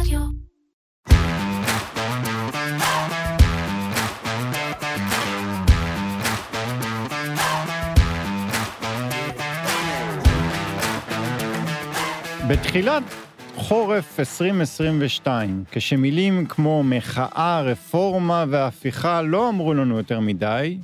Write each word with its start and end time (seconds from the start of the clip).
רדיו. 0.00 0.20
בתחילת 12.48 13.02
חורף 13.56 14.20
2022, 14.20 15.64
כשמילים 15.70 16.46
כמו 16.46 16.82
מחאה, 16.82 17.60
רפורמה 17.60 18.44
והפיכה 18.48 19.22
לא 19.22 19.48
אמרו 19.48 19.74
לנו 19.74 19.96
יותר 19.96 20.20
מדי, 20.20 20.78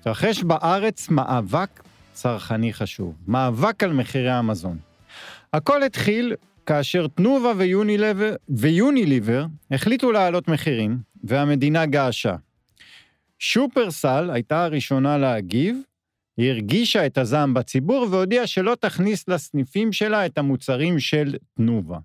התרחש 0.00 0.42
בארץ 0.42 1.08
מאבק 1.08 1.82
צרכני 2.12 2.72
חשוב, 2.72 3.14
מאבק 3.28 3.82
על 3.82 3.92
מחירי 3.92 4.30
המזון. 4.30 4.76
הכל 5.52 5.82
התחיל 5.82 6.34
כאשר 6.66 7.06
תנובה 7.06 7.52
ויוניליבר, 7.56 8.34
ויוניליבר 8.48 9.46
החליטו 9.70 10.12
להעלות 10.12 10.48
מחירים, 10.48 10.98
והמדינה 11.24 11.86
געשה. 11.86 12.34
שופרסל 13.38 14.30
הייתה 14.32 14.64
הראשונה 14.64 15.18
להגיב, 15.18 15.76
היא 16.36 16.50
הרגישה 16.50 17.06
את 17.06 17.18
הזעם 17.18 17.54
בציבור 17.54 18.06
והודיעה 18.10 18.46
שלא 18.46 18.76
תכניס 18.80 19.28
לסניפים 19.28 19.92
שלה 19.92 20.26
את 20.26 20.38
המוצרים 20.38 20.98
של 20.98 21.34
תנובה. 21.56 21.98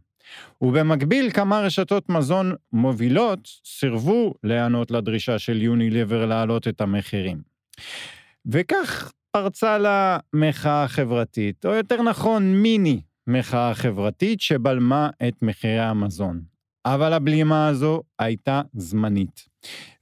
ובמקביל, 0.61 1.31
כמה 1.31 1.59
רשתות 1.59 2.09
מזון 2.09 2.53
מובילות 2.71 3.49
סירבו 3.65 4.33
להיענות 4.43 4.91
לדרישה 4.91 5.39
של 5.39 5.61
יוניליבר 5.61 6.25
להעלות 6.25 6.67
את 6.67 6.81
המחירים. 6.81 7.41
וכך 8.45 9.11
פרצה 9.31 9.77
לה 9.77 10.17
מחאה 10.33 10.87
חברתית, 10.87 11.65
או 11.65 11.73
יותר 11.73 12.01
נכון, 12.01 12.55
מיני 12.55 13.01
מחאה 13.27 13.73
חברתית 13.73 14.41
שבלמה 14.41 15.09
את 15.27 15.41
מחירי 15.41 15.79
המזון. 15.79 16.41
אבל 16.85 17.13
הבלימה 17.13 17.67
הזו 17.67 18.01
הייתה 18.19 18.61
זמנית. 18.73 19.45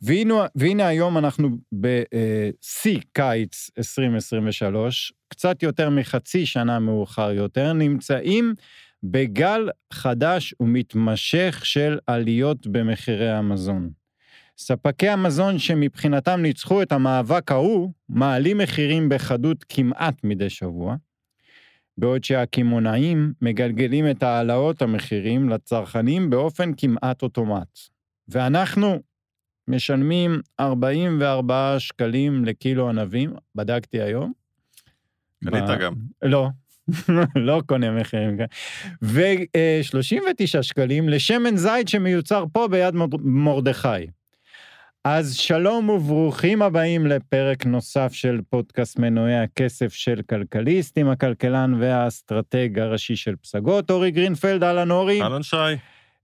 והנה, 0.01 0.45
והנה 0.55 0.87
היום 0.87 1.17
אנחנו 1.17 1.49
בשיא 1.73 2.99
קיץ 3.13 3.69
2023, 3.77 5.13
קצת 5.27 5.63
יותר 5.63 5.89
מחצי 5.89 6.45
שנה 6.45 6.79
מאוחר 6.79 7.31
יותר, 7.31 7.73
נמצאים 7.73 8.53
בגל 9.03 9.69
חדש 9.93 10.55
ומתמשך 10.59 11.61
של 11.63 11.97
עליות 12.07 12.67
במחירי 12.67 13.31
המזון. 13.31 13.89
ספקי 14.57 15.09
המזון 15.09 15.59
שמבחינתם 15.59 16.41
ניצחו 16.41 16.81
את 16.81 16.91
המאבק 16.91 17.51
ההוא, 17.51 17.91
מעלים 18.09 18.57
מחירים 18.57 19.09
בחדות 19.09 19.65
כמעט 19.69 20.23
מדי 20.23 20.49
שבוע, 20.49 20.95
בעוד 21.97 22.23
שהקמעונאים 22.23 23.33
מגלגלים 23.41 24.09
את 24.11 24.23
העלאות 24.23 24.81
המחירים 24.81 25.49
לצרכנים 25.49 26.29
באופן 26.29 26.71
כמעט 26.77 27.21
אוטומט. 27.21 27.79
ואנחנו 28.27 28.99
משלמים 29.67 30.41
44 30.59 31.75
שקלים 31.79 32.45
לקילו 32.45 32.89
ענבים, 32.89 33.33
בדקתי 33.55 34.01
היום. 34.01 34.33
קנית 35.45 35.63
ב- 35.63 35.81
גם. 35.81 35.93
לא, 36.21 36.49
לא 37.35 37.61
קונה 37.65 37.91
מחירים 37.91 38.37
כאלה. 38.37 38.47
ו-39 39.01 40.61
שקלים 40.61 41.09
לשמן 41.09 41.55
זית 41.55 41.87
שמיוצר 41.87 42.45
פה 42.53 42.67
ביד 42.67 42.95
מרדכי. 43.23 43.87
אז 45.07 45.35
שלום 45.35 45.89
וברוכים 45.89 46.61
הבאים 46.61 47.07
לפרק 47.07 47.65
נוסף 47.65 48.13
של 48.13 48.39
פודקאסט 48.49 48.99
מנועי 48.99 49.39
הכסף 49.39 49.93
של 49.93 50.21
כלכליסט, 50.29 50.97
עם 50.97 51.09
הכלכלן 51.09 51.73
והאסטרטג 51.79 52.79
הראשי 52.79 53.15
של 53.15 53.35
פסגות, 53.35 53.91
אורי 53.91 54.11
גרינפלד, 54.11 54.63
אהלן 54.63 54.91
אורי. 54.91 55.21
אהלן 55.21 55.43
שי. 55.43 55.55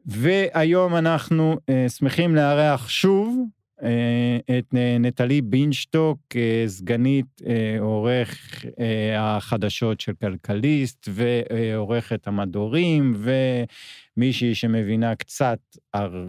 והיום 0.06 0.96
אנחנו 0.96 1.58
אה, 1.70 1.86
שמחים 1.90 2.36
לארח 2.36 2.90
שוב 2.90 3.46
אה, 3.84 4.58
את 4.58 4.76
אה, 4.76 4.98
נטלי 5.00 5.42
בינשטוק, 5.42 6.20
אה, 6.36 6.64
סגנית 6.68 7.42
אה, 7.48 7.78
עורך 7.80 8.66
אה, 8.80 9.38
החדשות 9.38 10.00
של 10.00 10.14
כלכליסט 10.22 11.10
ועורכת 11.12 12.28
המדורים, 12.28 13.16
ומישהי 14.18 14.56
שמבינה 14.56 15.16
קצת, 15.16 15.60
הר, 15.94 16.26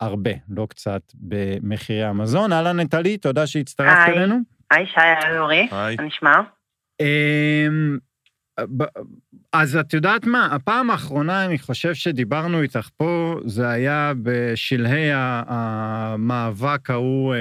הרבה, 0.00 0.30
לא 0.48 0.66
קצת, 0.70 1.02
במחירי 1.14 2.04
המזון. 2.04 2.52
אהלן 2.52 2.80
נטלי, 2.80 3.16
תודה 3.16 3.46
שהצטרפת 3.46 3.98
היי. 4.06 4.18
אלינו. 4.18 4.36
היי 4.70 4.86
שי, 4.86 5.00
היי 5.00 5.38
אורי, 5.38 5.68
היי. 5.70 5.96
מה 5.96 6.02
נשמע? 6.04 6.40
אמ, 7.00 7.98
אז 9.52 9.76
את 9.76 9.94
יודעת 9.94 10.26
מה, 10.26 10.46
הפעם 10.52 10.90
האחרונה, 10.90 11.44
אני 11.44 11.58
חושב 11.58 11.94
שדיברנו 11.94 12.62
איתך 12.62 12.88
פה, 12.96 13.40
זה 13.44 13.68
היה 13.68 14.12
בשלהי 14.22 15.10
המאבק 15.12 16.90
ההוא 16.90 17.34
אה, 17.34 17.38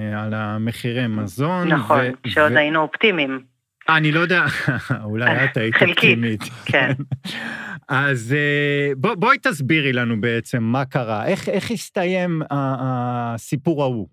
אה, 0.00 0.22
על 0.22 0.34
המחירי 0.34 1.06
מזון. 1.06 1.68
נכון, 1.68 2.00
ו- 2.00 2.22
כשעוד 2.22 2.52
ו- 2.52 2.58
היינו 2.58 2.80
אופטימיים, 2.80 3.40
אני 3.88 4.12
לא 4.12 4.20
יודע, 4.20 4.44
אולי 5.04 5.44
את 5.44 5.56
היית 5.56 5.74
חלקית, 5.74 5.94
אופטימית. 5.96 6.40
כן. 6.64 6.92
אז 7.88 8.34
אה, 8.36 8.92
בוא- 8.96 9.14
בואי 9.14 9.38
תסבירי 9.38 9.92
לנו 9.92 10.20
בעצם 10.20 10.62
מה 10.62 10.84
קרה, 10.84 11.26
איך 11.26 11.48
איך 11.48 11.70
הסתיים 11.70 12.42
הסיפור 12.50 13.82
ההוא. 13.82 14.08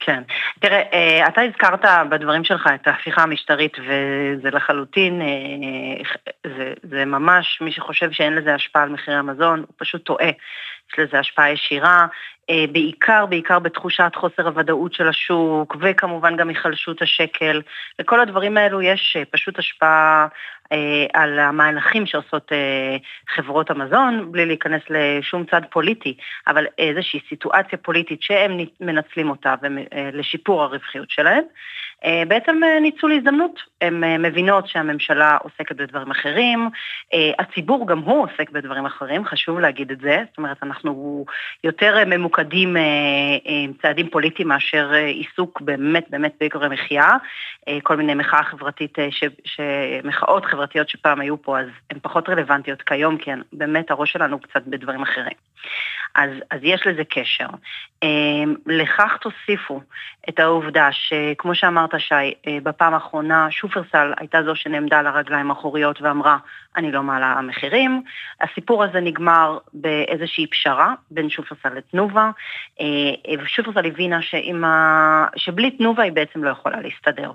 כן. 0.00 0.22
תראה, 0.60 0.82
אה, 0.92 1.28
אתה 1.28 1.40
הזכרת 1.42 1.80
בדברים 2.10 2.44
שלך 2.44 2.68
את 2.74 2.86
ההפיכה 2.86 3.22
המשטרית, 3.22 3.72
וזה 3.78 4.50
לחלוטין, 4.50 5.22
אה, 5.22 5.26
זה, 6.56 6.72
זה 6.82 7.04
ממש, 7.04 7.58
מי 7.60 7.72
שחושב 7.72 8.12
שאין 8.12 8.34
לזה 8.34 8.54
השפעה 8.54 8.82
על 8.82 8.88
מחירי 8.88 9.16
המזון, 9.16 9.58
הוא 9.58 9.74
פשוט 9.76 10.02
טועה. 10.04 10.30
יש 10.92 10.98
לזה 10.98 11.18
השפעה 11.18 11.50
ישירה, 11.50 12.06
אה, 12.50 12.64
בעיקר, 12.72 13.26
בעיקר 13.26 13.58
בתחושת 13.58 14.12
חוסר 14.16 14.46
הוודאות 14.46 14.94
של 14.94 15.08
השוק, 15.08 15.76
וכמובן 15.80 16.36
גם 16.36 16.48
היחלשות 16.48 17.02
השקל. 17.02 17.62
לכל 17.98 18.20
הדברים 18.20 18.56
האלו 18.56 18.82
יש 18.82 19.16
אה, 19.18 19.24
פשוט 19.24 19.58
השפעה 19.58 20.26
אה, 20.72 21.06
על 21.12 21.38
המהלכים 21.38 22.06
שעושות 22.06 22.52
חברות 23.28 23.70
המזון, 23.70 24.32
בלי 24.32 24.46
להיכנס 24.46 24.82
לשום 24.90 25.44
צד 25.50 25.62
פוליטי, 25.70 26.16
אבל 26.46 26.66
איזושהי 26.78 27.20
סיטואציה 27.28 27.78
פוליטית 27.78 28.22
שהם 28.22 28.58
מנצלים 28.80 29.30
אותה 29.30 29.54
לשיפור 30.12 30.62
הרווחיות 30.62 31.10
שלהם. 31.10 31.44
אה, 32.04 32.22
בעצם 32.28 32.64
אה, 32.64 32.80
ניצול 32.80 33.12
הזדמנות, 33.12 33.60
הן 33.80 34.04
אה, 34.04 34.18
מבינות 34.18 34.68
שהממשלה 34.68 35.36
עוסקת 35.36 35.76
בדברים 35.76 36.10
אחרים, 36.10 36.68
הציבור 37.38 37.86
גם 37.86 37.98
הוא 37.98 38.26
עוסק 38.26 38.50
בדברים 38.50 38.86
אחרים, 38.86 39.24
חשוב 39.24 39.58
להגיד 39.58 39.90
את 39.90 40.00
זה, 40.00 40.22
זאת 40.28 40.38
אומרת 40.38 40.56
אנחנו 40.62 41.24
יותר 41.64 42.04
ממוקדים 42.06 42.76
עם 43.44 43.72
צעדים 43.82 44.10
פוליטיים 44.10 44.48
מאשר 44.48 44.90
עיסוק 44.92 45.60
באמת 45.60 46.04
באמת 46.10 46.32
ביוקר 46.40 46.64
המחיה, 46.64 47.08
אה, 47.68 47.78
כל 47.82 47.96
מיני 47.96 48.14
מחאה 48.14 48.42
חברתית, 48.42 48.98
ש, 49.10 49.24
שמחאות 49.44 50.44
חברתיות 50.44 50.88
שפעם 50.88 51.20
היו 51.20 51.42
פה, 51.42 51.60
אז 51.60 51.66
הן 51.90 51.98
פחות 52.02 52.28
רלוונטיות 52.28 52.82
כיום, 52.82 53.18
כי 53.18 53.30
באמת 53.52 53.90
הראש 53.90 54.12
שלנו 54.12 54.38
קצת 54.38 54.62
בדברים 54.66 55.02
אחרים. 55.02 55.36
אז, 56.14 56.30
אז 56.50 56.60
יש 56.62 56.86
לזה 56.86 57.02
קשר. 57.04 57.46
אה, 58.02 58.52
לכך 58.66 59.16
תוסיפו 59.20 59.80
את 60.28 60.38
העובדה 60.38 60.88
שכמו 60.92 61.54
שאמרת 61.54 61.90
שי, 61.98 62.14
אה, 62.14 62.58
בפעם 62.62 62.94
האחרונה 62.94 63.46
שופרסל 63.50 64.12
הייתה 64.18 64.42
זו 64.42 64.54
שנעמדה 64.54 64.98
על 64.98 65.06
הרגליים 65.06 65.50
האחוריות 65.50 66.02
ואמרה, 66.02 66.36
אני 66.76 66.92
לא 66.92 67.02
מעלה 67.02 67.40
מחירים. 67.40 68.02
הסיפור 68.40 68.84
הזה 68.84 69.00
נגמר 69.00 69.58
באיזושהי 69.72 70.46
פשרה 70.46 70.94
בין 71.10 71.30
שופרסל 71.30 71.74
לתנובה, 71.74 72.30
אה, 72.80 73.34
ושופרסל 73.44 73.86
הבינה 73.86 74.22
שעם 74.22 74.64
ה... 74.64 75.26
שבלי 75.36 75.70
תנובה 75.70 76.02
היא 76.02 76.12
בעצם 76.12 76.44
לא 76.44 76.50
יכולה 76.50 76.80
להסתדר. 76.80 77.32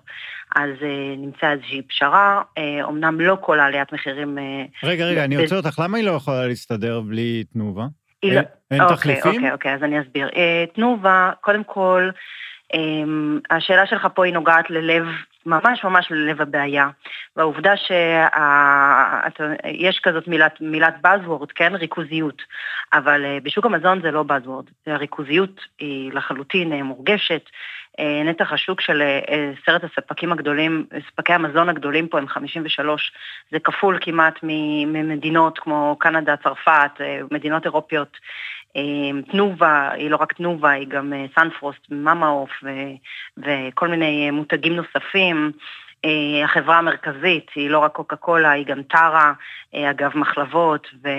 אז 0.55 0.69
אה, 0.81 1.15
נמצאה 1.17 1.51
איזושהי 1.51 1.81
פשרה, 1.81 2.41
אה, 2.57 2.85
אמנם 2.89 3.21
לא 3.21 3.37
כל 3.41 3.59
העליית 3.59 3.93
מחירים... 3.93 4.37
אה, 4.37 4.65
רגע, 4.83 5.05
רגע, 5.05 5.23
אני 5.23 5.37
ב- 5.37 5.39
עוצר 5.39 5.57
אותך, 5.57 5.79
למה 5.79 5.97
היא 5.97 6.05
לא 6.05 6.11
יכולה 6.11 6.47
להסתדר 6.47 7.01
בלי 7.01 7.43
תנובה? 7.53 7.85
היא 8.21 8.33
לא- 8.33 8.37
אין- 8.39 8.45
אין 8.71 8.81
אוקיי, 8.81 8.97
תחליפים? 8.97 9.35
אוקיי, 9.35 9.51
אוקיי, 9.51 9.73
אז 9.73 9.83
אני 9.83 10.01
אסביר. 10.01 10.29
אה, 10.35 10.65
תנובה, 10.73 11.31
קודם 11.41 11.63
כל, 11.63 12.09
אמ, 12.73 13.39
השאלה 13.49 13.85
שלך 13.85 14.07
פה 14.13 14.25
היא 14.25 14.33
נוגעת 14.33 14.69
ללב, 14.69 15.05
ממש 15.45 15.83
ממש 15.83 16.07
ללב 16.11 16.41
הבעיה. 16.41 16.89
והעובדה 17.35 17.73
שיש 17.77 17.89
כזאת 19.99 20.27
מילת, 20.27 20.61
מילת 20.61 20.95
buzzword, 21.05 21.45
כן? 21.55 21.75
ריכוזיות. 21.75 22.41
אבל 22.93 23.25
אה, 23.25 23.37
בשוק 23.43 23.65
המזון 23.65 24.01
זה 24.01 24.11
לא 24.11 24.23
buzzword. 24.27 24.71
הריכוזיות 24.87 25.61
היא 25.79 26.13
לחלוטין 26.13 26.73
אה, 26.73 26.83
מורגשת. 26.83 27.41
אה, 27.99 28.23
נתח 28.23 28.53
השוק 28.53 28.81
של 28.81 29.01
אה, 29.01 29.51
עשרת 29.61 29.83
הספקים 29.83 30.31
הגדולים, 30.31 30.85
ספקי 31.11 31.33
המזון 31.33 31.69
הגדולים 31.69 32.07
פה 32.07 32.17
הם 32.17 32.27
53, 32.27 33.11
זה 33.51 33.59
כפול 33.59 33.97
כמעט 34.01 34.39
ממדינות 34.43 35.59
כמו 35.59 35.95
קנדה, 35.99 36.37
צרפת, 36.37 36.91
אה, 37.01 37.19
מדינות 37.31 37.65
אירופיות. 37.65 38.17
אה, 38.77 39.21
תנובה, 39.31 39.89
היא 39.91 40.09
לא 40.09 40.15
רק 40.15 40.33
תנובה, 40.33 40.69
היא 40.69 40.87
גם 40.87 41.13
אה, 41.13 41.25
סנפרוסט, 41.35 41.81
מאמה 41.91 42.27
עוף 42.27 42.51
וכל 43.37 43.87
מיני 43.87 44.25
אה, 44.25 44.31
מותגים 44.31 44.75
נוספים. 44.75 45.51
אה, 46.05 46.45
החברה 46.45 46.77
המרכזית 46.77 47.51
היא 47.55 47.69
לא 47.69 47.79
רק 47.79 47.91
קוקה 47.91 48.15
קולה, 48.15 48.51
היא 48.51 48.65
גם 48.65 48.83
טרה, 48.83 49.33
אה, 49.75 49.89
אגב 49.89 50.17
מחלבות, 50.17 50.87
ו... 51.03 51.09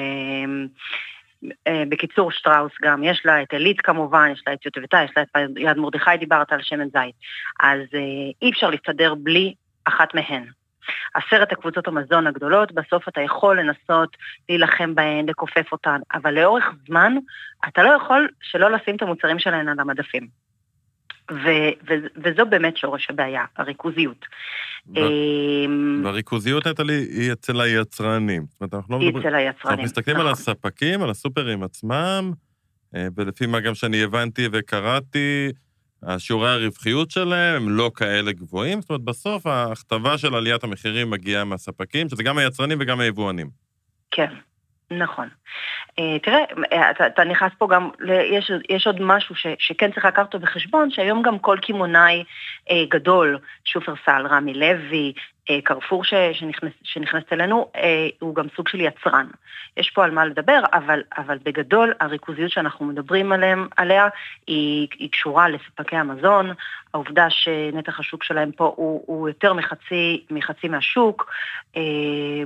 בקיצור, 1.88 2.30
שטראוס 2.30 2.72
גם, 2.82 3.04
יש 3.04 3.22
לה 3.24 3.42
את 3.42 3.52
עילית 3.52 3.80
כמובן, 3.80 4.30
יש 4.32 4.42
לה 4.46 4.52
את 4.52 4.66
יוטבתה, 4.66 4.98
יש 5.04 5.10
לה 5.16 5.22
את 5.22 5.50
יד 5.56 5.76
מרדכי, 5.76 6.16
דיברת 6.18 6.52
על 6.52 6.62
שמן 6.62 6.88
זית. 6.90 7.14
אז 7.60 7.80
אי 8.42 8.50
אפשר 8.50 8.70
להסתדר 8.70 9.14
בלי 9.14 9.54
אחת 9.84 10.14
מהן. 10.14 10.44
עשרת 11.14 11.52
הקבוצות 11.52 11.88
המזון 11.88 12.26
הגדולות, 12.26 12.72
בסוף 12.72 13.08
אתה 13.08 13.20
יכול 13.20 13.60
לנסות 13.60 14.16
להילחם 14.48 14.94
בהן, 14.94 15.28
לכופף 15.28 15.72
אותן, 15.72 16.00
אבל 16.14 16.34
לאורך 16.34 16.64
זמן 16.86 17.12
אתה 17.68 17.82
לא 17.82 17.90
יכול 17.90 18.28
שלא 18.42 18.70
לשים 18.70 18.96
את 18.96 19.02
המוצרים 19.02 19.38
שלהן 19.38 19.68
על 19.68 19.80
המדפים. 19.80 20.49
ו- 21.30 21.90
ו- 21.90 22.06
וזו 22.24 22.46
באמת 22.46 22.76
שורש 22.76 23.06
הבעיה, 23.10 23.44
הריכוזיות. 23.56 24.26
אמ, 24.96 26.02
והריכוזיות 26.04 26.66
הייתה 26.66 26.82
לי, 26.82 26.92
היא 26.92 27.32
אצל 27.32 27.60
היצרנים. 27.60 28.46
זאת 28.50 28.60
אומרת, 28.60 28.74
אנחנו 28.74 28.94
לא 28.94 29.00
מדברים... 29.00 29.16
היא 29.16 29.28
אצל 29.28 29.34
היצרנים, 29.34 29.70
אנחנו 29.70 29.84
מסתכלים 29.84 30.16
נכון. 30.16 30.26
על 30.26 30.32
הספקים, 30.32 31.02
על 31.02 31.10
הסופרים 31.10 31.62
עצמם, 31.62 32.32
אה, 32.96 33.06
ולפי 33.16 33.46
מה 33.46 33.60
גם 33.60 33.74
שאני 33.74 34.02
הבנתי 34.02 34.48
וקראתי, 34.52 35.52
השיעורי 36.02 36.50
הרווחיות 36.50 37.10
שלהם 37.10 37.62
הם 37.62 37.68
לא 37.68 37.90
כאלה 37.94 38.32
גבוהים, 38.32 38.80
זאת 38.80 38.90
אומרת, 38.90 39.02
בסוף 39.02 39.46
ההכתבה 39.46 40.18
של 40.18 40.34
עליית 40.34 40.64
המחירים 40.64 41.10
מגיעה 41.10 41.44
מהספקים, 41.44 42.08
שזה 42.08 42.22
גם 42.22 42.38
היצרנים 42.38 42.78
וגם 42.80 43.00
היבואנים. 43.00 43.50
כן, 44.10 44.34
נכון. 44.90 45.28
אה, 45.98 46.18
תראה, 46.18 46.44
אתה, 46.90 47.06
אתה 47.06 47.24
נכנס 47.24 47.52
פה 47.58 47.68
גם, 47.68 47.90
יש, 48.08 48.50
יש 48.68 48.86
עוד 48.86 49.00
משהו 49.00 49.34
ש, 49.34 49.46
שכן 49.58 49.92
צריך 49.92 50.04
לקחת 50.04 50.34
אותו 50.34 50.38
בחשבון, 50.38 50.90
שהיום 50.90 51.22
גם 51.22 51.38
כל 51.38 51.58
קמעונאי 51.62 52.24
אה, 52.70 52.84
גדול, 52.88 53.38
שופרסל, 53.64 54.26
רמי 54.26 54.54
לוי, 54.54 55.12
אה, 55.50 55.60
קרפור 55.64 56.04
ש, 56.04 56.14
שנכנס, 56.32 56.72
שנכנסת 56.82 57.32
אלינו, 57.32 57.70
אה, 57.76 58.08
הוא 58.18 58.34
גם 58.34 58.46
סוג 58.56 58.68
של 58.68 58.80
יצרן. 58.80 59.26
יש 59.76 59.90
פה 59.90 60.04
על 60.04 60.10
מה 60.10 60.24
לדבר, 60.24 60.60
אבל, 60.72 61.02
אבל 61.18 61.38
בגדול 61.42 61.92
הריכוזיות 62.00 62.50
שאנחנו 62.50 62.86
מדברים 62.86 63.32
עליהם, 63.32 63.68
עליה 63.76 64.08
היא, 64.46 64.88
היא 64.98 65.10
קשורה 65.10 65.48
לספקי 65.48 65.96
המזון, 65.96 66.52
העובדה 66.94 67.30
שנתח 67.30 68.00
השוק 68.00 68.24
שלהם 68.24 68.52
פה 68.52 68.72
הוא, 68.76 69.02
הוא 69.06 69.28
יותר 69.28 69.52
מחצי, 69.52 70.24
מחצי 70.30 70.68
מהשוק, 70.68 71.30
אה, 71.76 71.82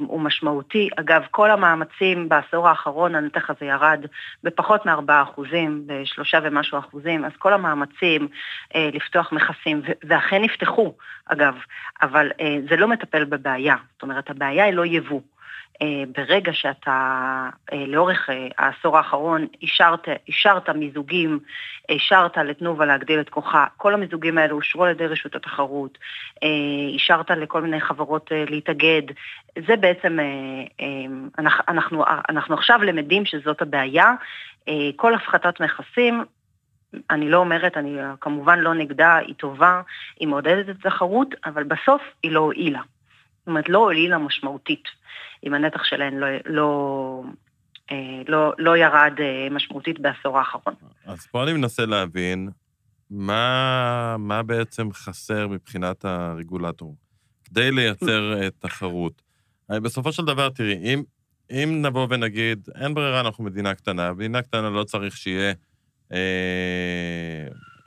הוא 0.07 0.21
משמעותי. 0.21 0.89
אגב, 0.97 1.23
כל 1.31 1.51
המאמצים 1.51 2.29
בעשור 2.29 2.69
האחרון, 2.69 3.15
הנתח 3.15 3.51
הזה 3.51 3.67
ירד 3.67 4.05
בפחות 4.45 4.87
מ-4 4.87 5.23
אחוזים, 5.23 5.83
בשלושה 5.87 6.39
ומשהו 6.43 6.79
אחוזים, 6.79 7.25
אז 7.25 7.33
כל 7.39 7.53
המאמצים 7.53 8.29
לפתוח 8.75 9.33
מכסים, 9.33 9.83
ואכן 10.05 10.43
נפתחו, 10.43 10.95
אגב, 11.27 11.55
אבל 12.03 12.31
זה 12.69 12.77
לא 12.77 12.89
מטפל 12.89 13.25
בבעיה. 13.25 13.77
זאת 13.93 14.03
אומרת, 14.03 14.31
הבעיה 14.31 14.65
היא 14.65 14.75
לא 14.75 14.87
יבוא. 14.87 15.21
אה, 15.83 16.03
ברגע 16.17 16.53
שאתה 16.53 17.49
אה, 17.73 17.87
לאורך 17.87 18.31
אה, 18.31 18.49
העשור 18.59 18.97
האחרון 18.97 19.47
אישרת, 19.63 20.09
אישרת 20.29 20.69
מיזוגים, 20.69 21.39
אישרת 21.89 22.37
לתנובה 22.37 22.87
להגדיל 22.87 23.21
את 23.21 23.29
כוחה, 23.29 23.67
כל 23.77 23.95
המיזוגים 23.95 24.39
האלו 24.39 24.57
אושרו 24.57 24.85
על 24.85 24.91
ידי 24.91 25.07
רשות 25.07 25.35
התחרות, 25.35 25.99
אישרת 26.93 27.31
לכל 27.31 27.63
מיני 27.63 27.81
חברות 27.81 28.33
להתאגד, 28.51 29.03
זה 29.67 29.77
בעצם, 29.77 30.19
אנחנו, 31.69 32.05
אנחנו 32.29 32.55
עכשיו 32.55 32.83
למדים 32.83 33.25
שזאת 33.25 33.63
הבעיה, 33.63 34.13
כל 34.97 35.15
הפחתת 35.15 35.61
מכסים 35.61 36.25
אני 37.11 37.31
לא 37.31 37.39
אומרת, 37.39 37.77
אני 37.77 37.97
כמובן 38.21 38.59
לא 38.59 38.75
נגדה, 38.75 39.17
היא 39.17 39.35
טובה, 39.35 39.81
היא 40.21 40.29
מעודדת 40.29 40.69
את 40.69 40.77
התחרות, 40.87 41.35
אבל 41.45 41.65
בסוף 41.65 42.03
היא 42.23 42.33
לא 42.33 42.41
הועילה. 42.41 42.81
זאת 43.45 43.49
אומרת, 43.49 43.69
לא 43.69 43.79
הועילה 43.79 44.19
משמעותית, 44.19 44.85
אם 45.47 45.55
הנתח 45.55 45.85
שלהן 45.85 46.15
לא, 46.15 46.27
לא, 46.47 47.23
אה, 47.91 48.23
לא, 48.29 48.53
לא 48.59 48.77
ירד 48.77 49.13
אה, 49.21 49.49
משמעותית 49.51 49.99
בעשור 49.99 50.39
האחרון. 50.39 50.75
אז 51.05 51.27
פה 51.27 51.43
אני 51.45 51.53
מנסה 51.53 51.87
להבין 51.87 52.49
מה, 53.11 54.17
מה 54.19 54.43
בעצם 54.43 54.93
חסר 54.93 55.49
מבחינת 55.49 56.05
הרגולטור 56.05 56.97
כדי 57.45 57.71
לייצר 57.71 58.43
אה, 58.43 58.49
תחרות. 58.59 59.23
בסופו 59.71 60.13
של 60.13 60.25
דבר, 60.25 60.49
תראי, 60.49 60.75
אם, 60.75 61.03
אם 61.51 61.83
נבוא 61.83 62.07
ונגיד, 62.11 62.69
אין 62.75 62.95
ברירה, 62.95 63.21
אנחנו 63.21 63.45
מדינה 63.45 63.75
קטנה, 63.75 64.13
מדינה 64.13 64.43
קטנה 64.43 64.71
לא 64.71 64.85
צריך 64.85 65.17
שיהיה 65.17 65.53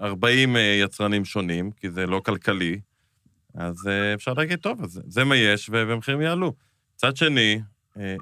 40 0.02 0.56
אה, 0.56 0.62
אה, 0.62 0.80
יצרנים 0.84 1.26
שונים, 1.26 1.72
כי 1.72 1.90
זה 1.90 2.08
לא 2.08 2.22
כלכלי, 2.26 2.80
אז 3.58 3.88
אה, 3.88 4.14
אפשר 4.14 4.34
להגיד, 4.34 4.60
טוב, 4.60 4.84
אז 4.84 5.02
זה 5.08 5.24
מה 5.24 5.36
יש, 5.36 5.70
והמחירים 5.70 6.22
יעלו. 6.22 6.54
מצד 6.96 7.18
שני, 7.18 7.60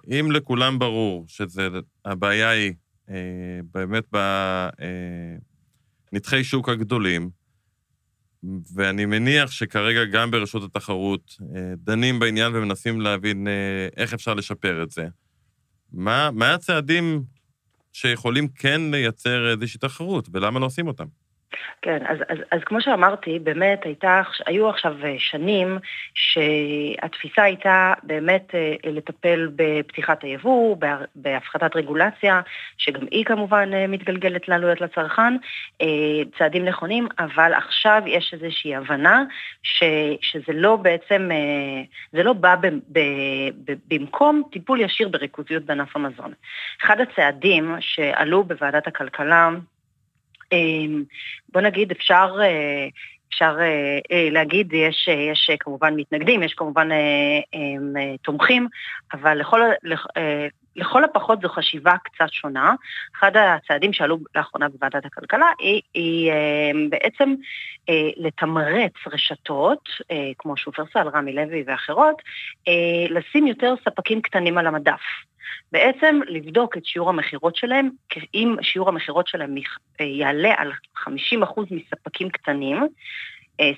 אם 0.07 0.31
לכולם 0.31 0.79
ברור 0.79 1.25
שהבעיה 1.27 2.49
היא 2.49 2.73
באמת 3.71 4.03
בנתחי 6.11 6.43
שוק 6.43 6.69
הגדולים, 6.69 7.29
ואני 8.73 9.05
מניח 9.05 9.51
שכרגע 9.51 10.05
גם 10.05 10.31
ברשות 10.31 10.63
התחרות 10.63 11.37
דנים 11.77 12.19
בעניין 12.19 12.55
ומנסים 12.55 13.01
להבין 13.01 13.47
איך 13.97 14.13
אפשר 14.13 14.33
לשפר 14.33 14.83
את 14.83 14.91
זה. 14.91 15.07
מה, 15.91 16.31
מה 16.31 16.53
הצעדים 16.53 17.23
שיכולים 17.93 18.47
כן 18.47 18.81
לייצר 18.91 19.51
איזושהי 19.51 19.79
תחרות, 19.79 20.29
ולמה 20.31 20.59
לא 20.59 20.65
עושים 20.65 20.87
אותם? 20.87 21.07
כן, 21.81 22.03
אז, 22.07 22.17
אז, 22.29 22.37
אז 22.51 22.59
כמו 22.65 22.81
שאמרתי, 22.81 23.39
באמת 23.39 23.83
הייתה, 23.83 24.21
היו 24.45 24.69
עכשיו 24.69 24.95
אה, 25.03 25.15
שנים 25.17 25.77
שהתפיסה 26.13 27.43
הייתה 27.43 27.93
באמת 28.03 28.55
אה, 28.55 28.91
לטפל 28.91 29.49
בפתיחת 29.55 30.23
היבוא, 30.23 30.77
בהפחתת 31.15 31.75
רגולציה, 31.75 32.41
שגם 32.77 33.05
היא 33.11 33.25
כמובן 33.25 33.69
אה, 33.73 33.87
מתגלגלת 33.87 34.47
לעלויות 34.47 34.81
לצרכן, 34.81 35.33
צעדים 36.37 36.65
נכונים, 36.65 37.07
אבל 37.19 37.53
עכשיו 37.53 38.01
יש 38.05 38.33
איזושהי 38.33 38.75
הבנה 38.75 39.23
ש, 39.63 39.83
שזה 40.21 40.53
לא 40.53 40.75
בעצם, 40.75 41.29
זה 42.11 42.23
לא 42.23 42.33
בא 42.33 42.55
ב, 42.55 42.67
ב, 42.67 42.99
ב, 43.65 43.73
במקום 43.87 44.43
טיפול 44.51 44.81
ישיר 44.81 45.09
בריכוזיות 45.09 45.63
בענף 45.63 45.95
המזון. 45.95 46.33
אחד 46.81 46.97
הצעדים 47.01 47.75
שעלו 47.79 48.43
בוועדת 48.43 48.87
הכלכלה, 48.87 49.49
בוא 51.49 51.61
נגיד, 51.61 51.91
אפשר, 51.91 52.37
אה, 52.41 52.87
אפשר 53.29 53.57
אה, 53.59 53.99
אה, 54.11 54.29
להגיד, 54.31 54.73
יש, 54.73 55.07
יש 55.07 55.51
כמובן 55.59 55.93
מתנגדים, 55.95 56.43
יש 56.43 56.53
כמובן 56.53 56.89
אמ, 57.53 57.93
תומכים, 58.21 58.67
אבל 59.13 59.39
לכל, 59.39 59.61
לכל 60.75 61.03
הפחות 61.03 61.41
זו 61.41 61.49
חשיבה 61.49 61.93
קצת 62.03 62.31
שונה. 62.31 62.73
אחד 63.19 63.31
הצעדים 63.35 63.93
שעלו 63.93 64.17
לאחרונה 64.35 64.69
בוועדת 64.69 65.05
הכלכלה 65.05 65.51
היא, 65.59 65.81
היא 65.93 66.31
בעצם 66.89 67.35
לתמרץ 68.17 68.93
רשתות, 69.13 69.89
כמו 70.37 70.57
שופרסל, 70.57 71.07
רמי 71.07 71.33
לוי 71.33 71.63
ואחרות, 71.67 72.21
לשים 73.09 73.47
יותר 73.47 73.73
ספקים 73.85 74.21
קטנים 74.21 74.57
על 74.57 74.67
המדף. 74.67 75.01
בעצם 75.71 76.19
לבדוק 76.27 76.77
את 76.77 76.85
שיעור 76.85 77.09
המכירות 77.09 77.55
שלהם, 77.55 77.89
אם 78.33 78.55
שיעור 78.61 78.89
המכירות 78.89 79.27
שלהם 79.27 79.55
אה, 80.01 80.05
יעלה 80.05 80.53
על 80.57 80.71
50% 80.97 81.09
מספקים 81.71 82.29
קטנים, 82.29 82.87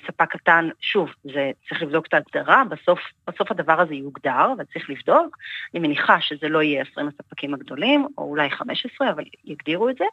ספק 0.06 0.30
קטן, 0.30 0.68
שוב, 0.80 1.10
זה 1.24 1.50
צריך 1.68 1.82
לבדוק 1.82 2.06
את 2.06 2.14
ההגדרה, 2.14 2.62
בסוף, 2.68 2.98
בסוף 3.26 3.50
הדבר 3.50 3.80
הזה 3.80 3.94
יוגדר, 3.94 4.52
וצריך 4.58 4.90
לבדוק. 4.90 5.38
אני 5.74 5.80
מניחה 5.80 6.20
שזה 6.20 6.48
לא 6.48 6.62
יהיה 6.62 6.84
20 6.92 7.08
הספקים 7.08 7.54
הגדולים, 7.54 8.06
או 8.18 8.22
אולי 8.22 8.50
15, 8.50 9.10
אבל 9.10 9.24
יגדירו 9.44 9.88
את 9.88 9.96
זה. 9.96 10.04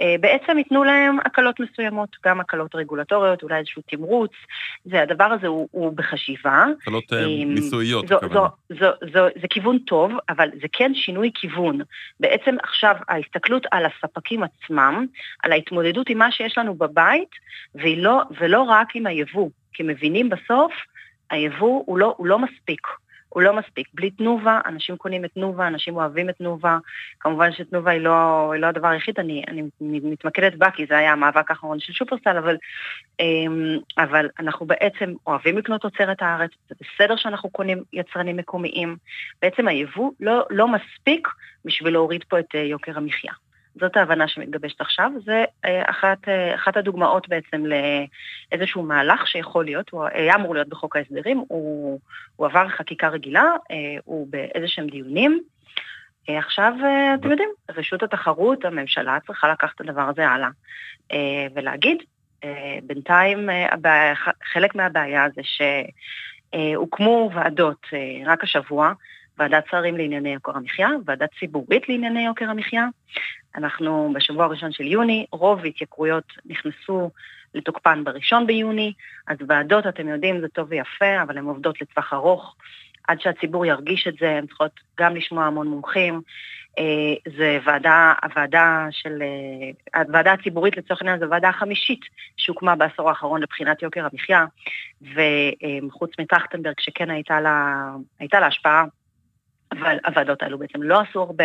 אה, 0.00 0.14
בעצם 0.20 0.58
ייתנו 0.58 0.84
להם 0.84 1.18
הקלות 1.24 1.60
מסוימות, 1.60 2.16
גם 2.24 2.40
הקלות 2.40 2.74
רגולטוריות, 2.74 3.42
אולי 3.42 3.58
איזשהו 3.58 3.82
תמרוץ. 3.86 4.32
זה, 4.84 5.02
הדבר 5.02 5.24
הזה 5.24 5.46
הוא, 5.46 5.68
הוא 5.70 5.92
בחשיבה. 5.92 6.66
הקלות 6.82 7.12
אה, 7.12 7.44
מיסויות, 7.46 8.12
הכוונה. 8.12 8.48
זו, 8.68 8.86
זו, 9.12 9.26
זה 9.40 9.48
כיוון 9.50 9.78
טוב, 9.78 10.12
אבל 10.28 10.48
זה 10.60 10.66
כן 10.72 10.92
שינוי 10.94 11.30
כיוון. 11.34 11.80
בעצם 12.20 12.56
עכשיו 12.62 12.94
ההסתכלות 13.08 13.66
על 13.70 13.84
הספקים 13.86 14.42
עצמם, 14.42 15.06
על 15.42 15.52
ההתמודדות 15.52 16.08
עם 16.08 16.18
מה 16.18 16.32
שיש 16.32 16.58
לנו 16.58 16.74
בבית, 16.74 17.30
ולא, 17.74 18.22
ולא 18.40 18.62
רק 18.62 18.96
עם 18.98 19.06
היבוא, 19.06 19.50
כי 19.72 19.82
מבינים 19.82 20.28
בסוף, 20.28 20.72
היבוא 21.30 21.82
הוא 21.86 21.98
לא, 21.98 22.14
הוא 22.16 22.26
לא 22.26 22.38
מספיק. 22.38 22.86
הוא 23.28 23.42
לא 23.42 23.56
מספיק. 23.56 23.88
בלי 23.94 24.10
תנובה, 24.10 24.60
אנשים 24.66 24.96
קונים 24.96 25.24
את 25.24 25.30
תנובה, 25.34 25.66
אנשים 25.66 25.96
אוהבים 25.96 26.30
את 26.30 26.36
תנובה. 26.36 26.78
כמובן 27.20 27.52
שתנובה 27.52 27.90
היא 27.90 28.00
לא, 28.00 28.50
היא 28.52 28.60
לא 28.60 28.66
הדבר 28.66 28.88
היחיד, 28.88 29.18
אני, 29.18 29.42
אני 29.48 29.62
מתמקדת 29.80 30.54
בה, 30.54 30.70
כי 30.70 30.86
זה 30.86 30.98
היה 30.98 31.12
המאבק 31.12 31.50
האחרון 31.50 31.80
של 31.80 31.92
שופרסל, 31.92 32.36
אבל, 32.36 32.56
אמ, 33.20 33.78
אבל 33.98 34.28
אנחנו 34.38 34.66
בעצם 34.66 35.12
אוהבים 35.26 35.58
לקנות 35.58 35.80
תוצרת 35.80 36.22
הארץ, 36.22 36.50
זה 36.68 36.74
בסדר 36.80 37.16
שאנחנו 37.16 37.50
קונים 37.50 37.82
יצרנים 37.92 38.36
מקומיים. 38.36 38.96
בעצם 39.42 39.68
היבוא 39.68 40.10
לא, 40.20 40.46
לא 40.50 40.68
מספיק 40.68 41.28
בשביל 41.64 41.92
להוריד 41.92 42.24
פה 42.28 42.38
את 42.38 42.54
אה, 42.54 42.60
יוקר 42.60 42.96
המחיה. 42.96 43.32
זאת 43.80 43.96
ההבנה 43.96 44.28
שמתגבשת 44.28 44.80
עכשיו, 44.80 45.10
זה 45.24 45.44
אה, 45.64 45.90
אחת, 45.90 46.28
אה, 46.28 46.54
אחת 46.54 46.76
הדוגמאות 46.76 47.28
בעצם 47.28 47.64
לאיזשהו 47.66 48.82
מהלך 48.82 49.26
שיכול 49.26 49.64
להיות, 49.64 49.90
הוא 49.90 50.04
היה 50.12 50.34
אמור 50.34 50.54
להיות 50.54 50.68
בחוק 50.68 50.96
ההסדרים, 50.96 51.44
הוא, 51.48 52.00
הוא 52.36 52.46
עבר 52.46 52.68
חקיקה 52.68 53.08
רגילה, 53.08 53.44
אה, 53.70 53.76
הוא 54.04 54.26
באיזה 54.30 54.68
שהם 54.68 54.86
דיונים, 54.86 55.40
עכשיו, 56.30 56.72
אתם 57.14 57.30
יודעים, 57.30 57.48
רשות 57.76 58.02
התחרות, 58.02 58.64
הממשלה 58.64 59.18
צריכה 59.26 59.48
לקחת 59.48 59.74
את 59.74 59.80
הדבר 59.80 60.02
הזה 60.08 60.28
הלאה 60.28 60.48
ולהגיד, 61.54 61.98
בינתיים 62.82 63.48
חלק 64.52 64.74
מהבעיה 64.74 65.26
זה 65.34 65.42
שהוקמו 66.54 67.30
ועדות 67.34 67.86
רק 68.26 68.44
השבוע, 68.44 68.92
ועדת 69.38 69.64
שרים 69.70 69.96
לענייני 69.96 70.34
יוקר 70.34 70.56
המחיה, 70.56 70.88
ועדת 71.06 71.28
ציבורית 71.40 71.88
לענייני 71.88 72.26
יוקר 72.26 72.50
המחיה. 72.50 72.86
אנחנו 73.56 74.12
בשבוע 74.14 74.44
הראשון 74.44 74.72
של 74.72 74.84
יוני, 74.84 75.26
רוב 75.32 75.64
התייקרויות 75.64 76.32
נכנסו 76.46 77.10
לתוקפן 77.54 78.04
בראשון 78.04 78.46
ביוני, 78.46 78.92
אז 79.26 79.36
ועדות, 79.48 79.86
אתם 79.86 80.08
יודעים, 80.08 80.40
זה 80.40 80.48
טוב 80.48 80.66
ויפה, 80.70 81.22
אבל 81.22 81.38
הן 81.38 81.44
עובדות 81.44 81.80
לטווח 81.80 82.12
ארוך. 82.12 82.56
עד 83.08 83.20
שהציבור 83.20 83.66
ירגיש 83.66 84.08
את 84.08 84.14
זה, 84.20 84.30
הן 84.30 84.46
צריכות 84.46 84.80
גם 85.00 85.16
לשמוע 85.16 85.44
המון 85.44 85.68
מומחים. 85.68 86.20
אה, 86.78 87.32
זה 87.36 87.58
ועדה, 87.64 88.14
הוועדה 88.22 88.86
של, 88.90 89.22
אה, 89.22 90.00
הוועדה 90.02 90.32
הציבורית 90.32 90.76
לצורך 90.76 91.02
העניין 91.02 91.20
זו 91.20 91.30
ועדה 91.30 91.48
החמישית 91.48 92.00
שהוקמה 92.36 92.76
בעשור 92.76 93.08
האחרון 93.08 93.42
לבחינת 93.42 93.82
יוקר 93.82 94.06
המחיה, 94.12 94.44
וחוץ 95.02 96.10
מטרכטנברג 96.20 96.80
שכן 96.80 97.10
הייתה 97.10 97.40
לה, 97.40 97.88
הייתה 98.20 98.40
לה 98.40 98.46
השפעה 98.46 98.84
אבל 99.72 99.98
הוועדות 100.06 100.42
האלו 100.42 100.58
בעצם 100.58 100.82
לא 100.82 101.00
עשו 101.00 101.22
הרבה. 101.22 101.44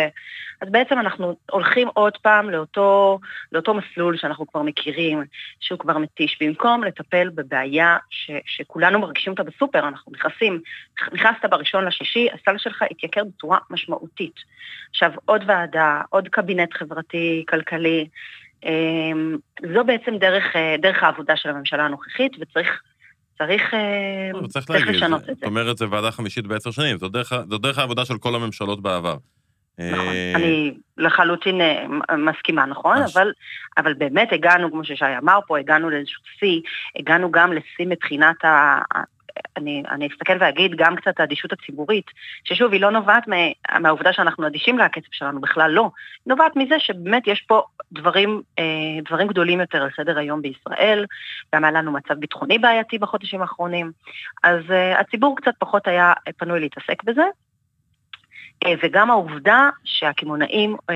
אז 0.60 0.68
בעצם 0.70 0.98
אנחנו 0.98 1.36
הולכים 1.50 1.88
עוד 1.94 2.16
פעם 2.16 2.50
לאותו, 2.50 3.18
לאותו 3.52 3.74
מסלול 3.74 4.16
שאנחנו 4.16 4.46
כבר 4.46 4.62
מכירים, 4.62 5.24
שהוא 5.60 5.78
כבר 5.78 5.98
מתיש. 5.98 6.38
במקום 6.40 6.84
לטפל 6.84 7.28
בבעיה 7.34 7.96
ש, 8.10 8.30
שכולנו 8.46 8.98
מרגישים 8.98 9.32
אותה 9.32 9.42
בסופר, 9.42 9.88
אנחנו 9.88 10.12
נכנסים, 10.12 10.60
נכנסת 11.12 11.44
בראשון 11.50 11.84
לשישי, 11.84 12.28
הסל 12.32 12.58
שלך 12.58 12.82
התייקר 12.90 13.24
בצורה 13.24 13.58
משמעותית. 13.70 14.34
עכשיו, 14.90 15.10
עוד 15.24 15.44
ועדה, 15.46 16.02
עוד 16.10 16.28
קבינט 16.28 16.74
חברתי-כלכלי, 16.74 18.08
אמ, 18.64 19.36
זו 19.74 19.84
בעצם 19.84 20.16
דרך, 20.16 20.56
אה, 20.56 20.76
דרך 20.78 21.02
העבודה 21.02 21.36
של 21.36 21.48
הממשלה 21.48 21.84
הנוכחית, 21.84 22.32
וצריך 22.40 22.82
צריך, 23.38 23.74
אה, 23.74 24.30
לא, 24.32 24.46
צריך, 24.46 24.66
צריך 24.66 24.88
לשנות 24.88 25.20
את 25.20 25.26
זה. 25.26 25.32
זאת 25.34 25.44
אומרת, 25.44 25.78
זו 25.78 25.90
ועדה 25.90 26.10
חמישית 26.10 26.46
בעשר 26.46 26.70
שנים, 26.70 26.98
זו 26.98 27.08
דרך, 27.08 27.32
זו 27.50 27.58
דרך 27.58 27.78
העבודה 27.78 28.04
של 28.04 28.18
כל 28.18 28.34
הממשלות 28.34 28.82
בעבר. 28.82 29.16
נכון, 29.78 30.06
אה, 30.06 30.32
אני 30.34 30.74
לחלוטין 30.96 31.60
אה, 31.60 31.86
מסכימה, 32.16 32.66
נכון? 32.66 32.96
אבל, 33.14 33.32
אבל 33.78 33.94
באמת 33.94 34.32
הגענו, 34.32 34.70
כמו 34.70 34.84
ששי 34.84 35.04
אמר 35.22 35.38
פה, 35.46 35.58
הגענו 35.58 35.90
לאיזשהו 35.90 36.22
שיא, 36.38 36.60
הגענו 36.98 37.30
גם 37.30 37.52
לשיא 37.52 37.86
מבחינת. 37.86 38.36
אני, 39.56 39.82
אני 39.90 40.08
אסתכל 40.08 40.36
ואגיד 40.40 40.72
גם 40.76 40.96
קצת 40.96 41.20
האדישות 41.20 41.52
הציבורית, 41.52 42.10
ששוב, 42.44 42.72
היא 42.72 42.80
לא 42.80 42.90
נובעת 42.90 43.24
מהעובדה 43.80 44.12
שאנחנו 44.12 44.46
אדישים 44.46 44.78
לקצב 44.78 45.08
שלנו, 45.12 45.40
בכלל 45.40 45.70
לא. 45.70 45.82
היא 45.82 45.90
נובעת 46.32 46.56
מזה 46.56 46.74
שבאמת 46.78 47.26
יש 47.26 47.40
פה 47.40 47.62
דברים, 47.92 48.42
אה, 48.58 48.64
דברים 49.04 49.28
גדולים 49.28 49.60
יותר 49.60 49.82
על 49.82 49.90
סדר 49.96 50.18
היום 50.18 50.42
בישראל, 50.42 51.06
גם 51.54 51.64
היה 51.64 51.72
לנו 51.72 51.92
מצב 51.92 52.14
ביטחוני 52.14 52.58
בעייתי 52.58 52.98
בחודשים 52.98 53.42
האחרונים, 53.42 53.92
אז 54.42 54.60
אה, 54.70 55.00
הציבור 55.00 55.36
קצת 55.36 55.54
פחות 55.58 55.86
היה 55.86 56.12
פנוי 56.36 56.60
להתעסק 56.60 57.04
בזה. 57.04 57.24
אה, 58.66 58.72
וגם 58.82 59.10
העובדה 59.10 59.70
שהקמעונאים 59.84 60.76
אה, 60.90 60.94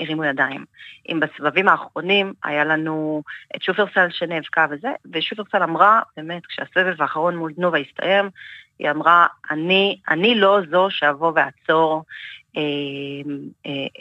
הרימו 0.00 0.24
ידיים. 0.24 0.64
אם 1.08 1.20
בסבבים 1.20 1.68
האחרונים 1.68 2.32
היה 2.44 2.64
לנו 2.64 3.22
את 3.56 3.62
שופרסל 3.62 4.10
שנאבקה 4.10 4.66
וזה, 4.70 4.88
ושופרסל 5.12 5.62
אמרה, 5.62 6.00
באמת, 6.16 6.46
כשהסבב 6.46 7.02
האחרון 7.02 7.36
מול 7.36 7.52
תנובה 7.52 7.78
הסתיים, 7.78 8.30
היא 8.78 8.90
אמרה, 8.90 9.26
אני, 9.50 9.98
אני 10.08 10.34
לא 10.34 10.58
זו 10.70 10.86
שאבוא 10.90 11.32
ואעצור 11.34 12.04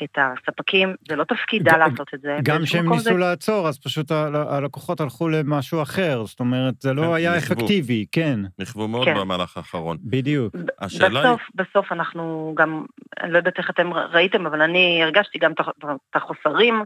את 0.04 0.18
הספקים, 0.18 0.96
זה 1.10 1.16
לא 1.16 1.24
תפקידה 1.24 1.78
לעשות 1.78 2.14
את 2.14 2.22
זה. 2.22 2.38
גם 2.44 2.64
כשהם 2.64 2.90
ניסו 2.90 3.04
זה... 3.04 3.14
לעצור, 3.14 3.68
אז 3.68 3.80
פשוט 3.80 4.12
הלקוחות 4.50 5.02
הלכו 5.02 5.30
למשהו 5.30 5.82
אחר, 5.82 6.26
זאת 6.26 6.40
אומרת, 6.40 6.74
זה 6.82 6.94
לא 6.94 7.02
כן, 7.02 7.14
היה 7.14 7.38
נכבו. 7.38 7.54
אפקטיבי, 7.54 8.06
כן. 8.12 8.40
נכוו 8.60 8.88
מאוד 8.88 9.06
כן. 9.06 9.16
במהלך 9.18 9.58
האחרון. 9.58 9.98
בדיוק. 10.04 10.56
השאלה 10.80 11.20
בסוף, 11.20 11.42
היא... 11.42 11.66
בסוף 11.66 11.92
אנחנו 11.92 12.54
גם, 12.58 12.86
אני 13.22 13.32
לא 13.32 13.38
יודעת 13.38 13.58
איך 13.58 13.70
אתם 13.70 13.94
ראיתם, 13.94 14.46
אבל 14.46 14.62
אני 14.62 15.04
הרגשתי 15.04 15.40
גם 15.40 15.52
את 15.52 16.16
החוסרים 16.16 16.84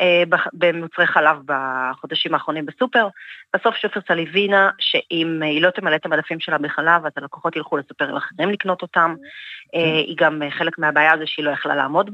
אה, 0.00 0.22
במוצרי 0.52 1.06
חלב 1.06 1.36
בחודשים 1.46 2.34
האחרונים 2.34 2.66
בסופר. 2.66 3.08
בסוף 3.56 3.74
שופרסל 3.74 4.18
הבינה 4.18 4.70
שאם 4.78 5.42
היא 5.42 5.62
לא 5.62 5.70
תמלא 5.70 5.94
את 5.94 6.06
המדפים 6.06 6.40
שלה 6.40 6.58
בחלב, 6.58 7.06
אז 7.06 7.12
הלקוחות 7.16 7.56
ילכו 7.56 7.76
לסופרים 7.76 8.16
אחרים 8.16 8.50
לקנות 8.50 8.82
אותם. 8.82 9.14
כן. 9.72 9.78
היא 9.78 10.16
גם 10.18 10.42
חלק 10.58 10.78
מהבעיה 10.78 11.11
זה 11.18 11.26
שהיא 11.26 11.44
לא 11.44 11.50
יכלה 11.50 11.74
לעמוד 11.74 12.10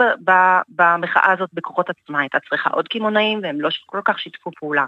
במחאה 0.69 1.33
הזאת 1.33 1.50
בכוחות 1.52 1.90
עצמה, 1.90 2.21
הייתה 2.21 2.38
צריכה 2.49 2.71
עוד 2.71 2.88
קמעונאים 2.88 3.40
והם 3.43 3.61
לא 3.61 3.69
כל 3.87 4.00
כך 4.05 4.19
שיתפו 4.19 4.50
פעולה. 4.61 4.87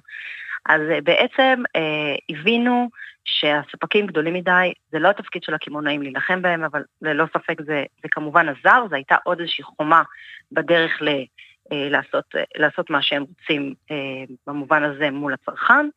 אז 0.66 0.80
אה, 0.90 1.00
בעצם 1.00 1.62
אה, 1.76 2.14
הבינו 2.28 2.88
שהספקים 3.24 4.06
גדולים 4.06 4.34
מדי, 4.34 4.72
זה 4.92 4.98
לא 4.98 5.10
התפקיד 5.10 5.42
של 5.42 5.54
הקמעונאים 5.54 6.02
להילחם 6.02 6.42
בהם, 6.42 6.64
אבל 6.64 6.82
ללא 7.02 7.24
ספק 7.34 7.60
זה, 7.60 7.84
זה 8.02 8.08
כמובן 8.10 8.48
עזר, 8.48 8.84
זו 8.88 8.94
הייתה 8.94 9.16
עוד 9.24 9.40
איזושהי 9.40 9.64
חומה 9.64 10.02
בדרך 10.52 11.02
ל... 11.02 11.08
אה, 11.72 11.88
לעשות, 11.90 12.24
אה, 12.36 12.42
לעשות 12.56 12.90
מה 12.90 13.02
שהם 13.02 13.22
רוצים 13.22 13.74
במובן 14.46 14.82
הזה 14.82 15.10
מול 15.10 15.32
הצרכן, 15.32 15.88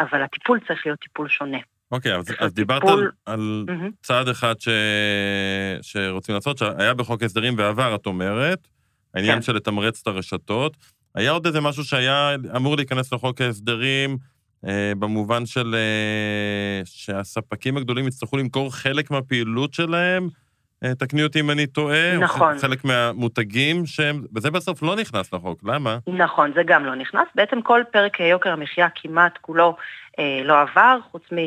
אבל 0.00 0.22
הטיפול 0.22 0.60
צריך 0.68 0.86
להיות 0.86 1.00
טיפול 1.00 1.28
שונה. 1.28 1.58
אוקיי, 1.92 2.16
אז, 2.16 2.26
אז 2.38 2.54
דיברת 2.54 2.82
על, 2.82 3.10
על 3.26 3.64
mm-hmm. 3.68 3.90
צעד 4.02 4.28
אחד 4.28 4.54
ש... 4.60 4.68
שרוצים 5.82 6.34
לעשות, 6.34 6.58
שהיה 6.58 6.94
בחוק 6.94 7.22
הסדרים 7.22 7.54
ועבר, 7.58 7.94
את 7.94 8.06
אומרת, 8.06 8.68
העניין 9.14 9.34
כן. 9.34 9.42
של 9.42 9.52
לתמרץ 9.52 10.00
את 10.02 10.06
הרשתות. 10.06 10.76
היה 11.14 11.30
עוד 11.30 11.46
איזה 11.46 11.60
משהו 11.60 11.84
שהיה 11.84 12.36
אמור 12.56 12.76
להיכנס 12.76 13.12
לחוק 13.12 13.40
ההסדרים, 13.40 14.16
אה, 14.66 14.92
במובן 14.98 15.46
של 15.46 15.74
אה, 15.74 16.82
שהספקים 16.84 17.76
הגדולים 17.76 18.08
יצטרכו 18.08 18.36
למכור 18.36 18.74
חלק 18.74 19.10
מהפעילות 19.10 19.74
שלהם, 19.74 20.28
תקני 20.98 21.22
אותי 21.22 21.40
אם 21.40 21.50
אני 21.50 21.66
טועה, 21.66 22.18
נכון. 22.18 22.58
חלק 22.58 22.84
מהמותגים 22.84 23.86
שהם, 23.86 24.22
וזה 24.34 24.50
בסוף 24.50 24.82
לא 24.82 24.96
נכנס 24.96 25.32
לחוק, 25.32 25.60
למה? 25.64 25.98
נכון, 26.06 26.52
זה 26.54 26.62
גם 26.66 26.84
לא 26.84 26.94
נכנס. 26.94 27.28
בעצם 27.34 27.62
כל 27.62 27.82
פרק 27.90 28.20
יוקר 28.20 28.52
המחיה 28.52 28.88
כמעט 28.94 29.38
כולו 29.40 29.76
אה, 30.18 30.40
לא 30.44 30.60
עבר, 30.60 30.98
חוץ 31.10 31.22
מ, 31.32 31.38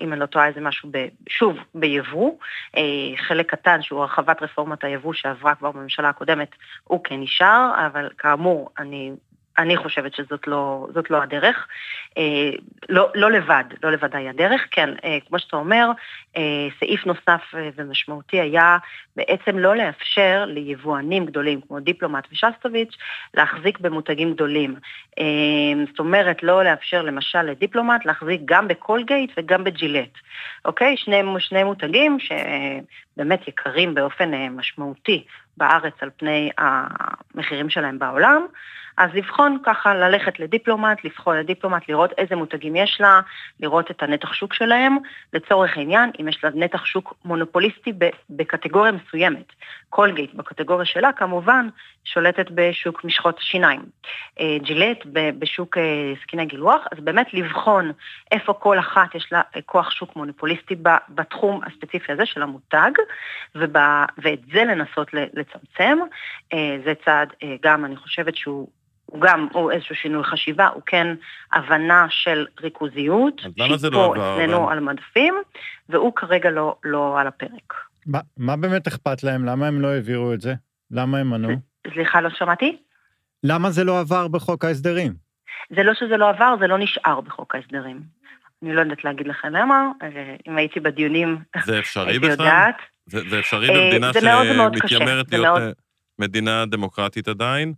אם 0.00 0.12
אני 0.12 0.20
לא 0.20 0.26
טועה, 0.26 0.46
איזה 0.46 0.60
משהו, 0.60 0.88
ב, 0.92 1.06
שוב, 1.28 1.56
ביבוא. 1.74 2.32
אה, 2.76 2.82
חלק 3.16 3.50
קטן 3.50 3.82
שהוא 3.82 4.00
הרחבת 4.00 4.42
רפורמת 4.42 4.84
היבוא 4.84 5.12
שעברה 5.12 5.54
כבר 5.54 5.70
בממשלה 5.70 6.08
הקודמת, 6.08 6.50
הוא 6.84 7.04
כן 7.04 7.20
נשאר, 7.20 7.86
אבל 7.86 8.08
כאמור, 8.18 8.70
אני 8.78 9.12
אני 9.58 9.76
חושבת 9.76 10.14
שזאת 10.14 10.46
לא, 10.46 10.88
לא 11.10 11.22
הדרך. 11.22 11.66
אה, 12.18 12.50
לא, 12.88 13.10
לא 13.14 13.30
לבד, 13.30 13.64
לא 13.82 13.92
לבד 13.92 14.16
היה 14.16 14.30
הדרך, 14.30 14.66
כן, 14.70 14.90
אה, 15.04 15.18
כמו 15.28 15.38
שאתה 15.38 15.56
אומר, 15.56 15.90
אה, 16.36 16.68
סעיף 16.78 17.06
נוסף 17.06 17.42
ומשמעותי 17.76 18.40
היה 18.40 18.78
בעצם 19.16 19.58
לא 19.58 19.76
לאפשר 19.76 20.44
ליבואנים 20.46 21.26
גדולים 21.26 21.60
כמו 21.60 21.80
דיפלומט 21.80 22.24
ושסטוביץ' 22.32 22.96
להחזיק 23.34 23.78
במותגים 23.78 24.32
גדולים. 24.32 24.74
זאת 25.90 25.98
אומרת, 25.98 26.42
לא 26.42 26.64
לאפשר 26.64 27.02
למשל 27.02 27.42
לדיפלומט 27.42 28.04
להחזיק 28.04 28.40
גם 28.44 28.68
בקולגייט 28.68 29.30
וגם 29.36 29.64
בג'ילט, 29.64 30.12
אוקיי? 30.64 30.96
שני, 30.96 31.22
שני 31.38 31.64
מותגים 31.64 32.18
שבאמת 32.20 33.48
יקרים 33.48 33.94
באופן 33.94 34.48
משמעותי 34.48 35.24
בארץ 35.56 35.94
על 36.00 36.10
פני 36.16 36.50
המחירים 36.58 37.70
שלהם 37.70 37.98
בעולם. 37.98 38.46
אז 38.96 39.10
לבחון 39.14 39.58
ככה, 39.62 39.94
ללכת 39.94 40.40
לדיפלומט, 40.40 41.04
לבחון 41.04 41.36
לדיפלומט, 41.36 41.88
לראות 41.88 42.12
איזה 42.18 42.36
מותגים 42.36 42.76
יש 42.76 43.00
לה, 43.00 43.20
לראות 43.60 43.90
את 43.90 44.02
הנתח 44.02 44.32
שוק 44.32 44.54
שלהם. 44.54 44.96
לצורך 45.32 45.76
העניין, 45.76 46.10
אם 46.20 46.28
יש 46.28 46.44
לה 46.44 46.50
נתח 46.54 46.84
שוק 46.84 47.14
מונופוליסטי 47.24 47.92
בקטגוריה 48.30 48.92
מסוימת. 48.92 49.52
קולגייט 49.90 50.34
בקטגוריה 50.34 50.84
שלה 50.84 51.12
כמובן 51.12 51.68
שולטת 52.04 52.46
בשוק 52.50 53.04
משחות 53.04 53.38
שיניים. 53.40 53.82
אה, 54.40 54.56
ג'ילט 54.62 54.98
בשוק 55.38 55.78
אה, 55.78 56.12
סכיני 56.22 56.46
גילוח, 56.46 56.86
אז 56.92 56.98
באמת 57.00 57.34
לבחון 57.34 57.92
איפה 58.32 58.52
כל 58.52 58.78
אחת 58.78 59.14
יש 59.14 59.32
לה 59.32 59.40
אה, 59.56 59.62
כוח 59.62 59.90
שוק 59.90 60.16
מונופוליסטי 60.16 60.74
בתחום 61.08 61.60
הספציפי 61.66 62.12
הזה 62.12 62.26
של 62.26 62.42
המותג, 62.42 62.90
ואת 63.54 64.40
זה 64.52 64.64
לנסות 64.64 65.08
לצמצם. 65.46 65.98
זה 66.84 66.92
צעד 67.04 67.28
גם, 67.62 67.84
אני 67.84 67.96
חושבת 67.96 68.36
שהוא 68.36 68.68
הוא 69.06 69.20
גם, 69.20 69.48
הוא 69.52 69.72
איזשהו 69.72 69.94
שינוי 69.94 70.24
חשיבה, 70.24 70.66
הוא 70.66 70.82
כן 70.86 71.06
הבנה 71.52 72.06
של 72.10 72.46
ריכוזיות, 72.60 73.38
שהיא 73.38 73.52
פה 73.92 74.14
לא 74.16 74.34
אצלנו 74.34 74.70
על 74.70 74.80
מדפים, 74.80 75.34
והוא 75.88 76.12
כרגע 76.16 76.50
לא, 76.50 76.76
לא 76.84 77.20
על 77.20 77.26
הפרק. 77.26 77.74
מה, 78.06 78.20
מה 78.36 78.56
באמת 78.56 78.86
אכפת 78.86 79.22
להם? 79.22 79.44
למה 79.44 79.66
הם 79.66 79.80
לא 79.80 79.88
העבירו 79.88 80.32
את 80.32 80.40
זה? 80.40 80.54
למה 80.90 81.18
הם 81.18 81.30
מנעו? 81.30 81.52
סליחה, 81.92 82.20
לא 82.20 82.30
שמעתי? 82.30 82.76
למה 83.44 83.70
זה 83.70 83.84
לא 83.84 84.00
עבר 84.00 84.28
בחוק 84.28 84.64
ההסדרים? 84.64 85.14
זה 85.76 85.82
לא 85.82 85.94
שזה 85.94 86.16
לא 86.16 86.28
עבר, 86.28 86.54
זה 86.60 86.66
לא 86.66 86.78
נשאר 86.78 87.20
בחוק 87.20 87.54
ההסדרים. 87.54 88.00
אני 88.62 88.74
לא 88.74 88.80
יודעת 88.80 89.04
להגיד 89.04 89.26
לכם 89.26 89.48
למה, 89.48 89.90
אה, 90.02 90.36
אם 90.48 90.56
הייתי 90.56 90.80
בדיונים, 90.80 91.38
זה 91.64 91.78
אפשרי 91.78 92.18
בכלל? 92.18 92.30
יודעת. 92.30 92.76
זה, 93.06 93.20
זה 93.30 93.38
אפשרי 93.38 93.68
במדינה 93.68 94.10
שמתיימרת 94.12 95.32
להיות... 95.32 95.58
מדינה 96.18 96.66
דמוקרטית 96.66 97.28
עדיין, 97.28 97.72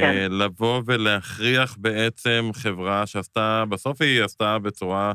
כן. 0.00 0.26
לבוא 0.30 0.82
ולהכריח 0.86 1.76
בעצם 1.78 2.50
חברה 2.54 3.06
שעשתה, 3.06 3.64
בסוף 3.68 4.02
היא 4.02 4.22
עשתה 4.22 4.58
בצורה 4.58 5.12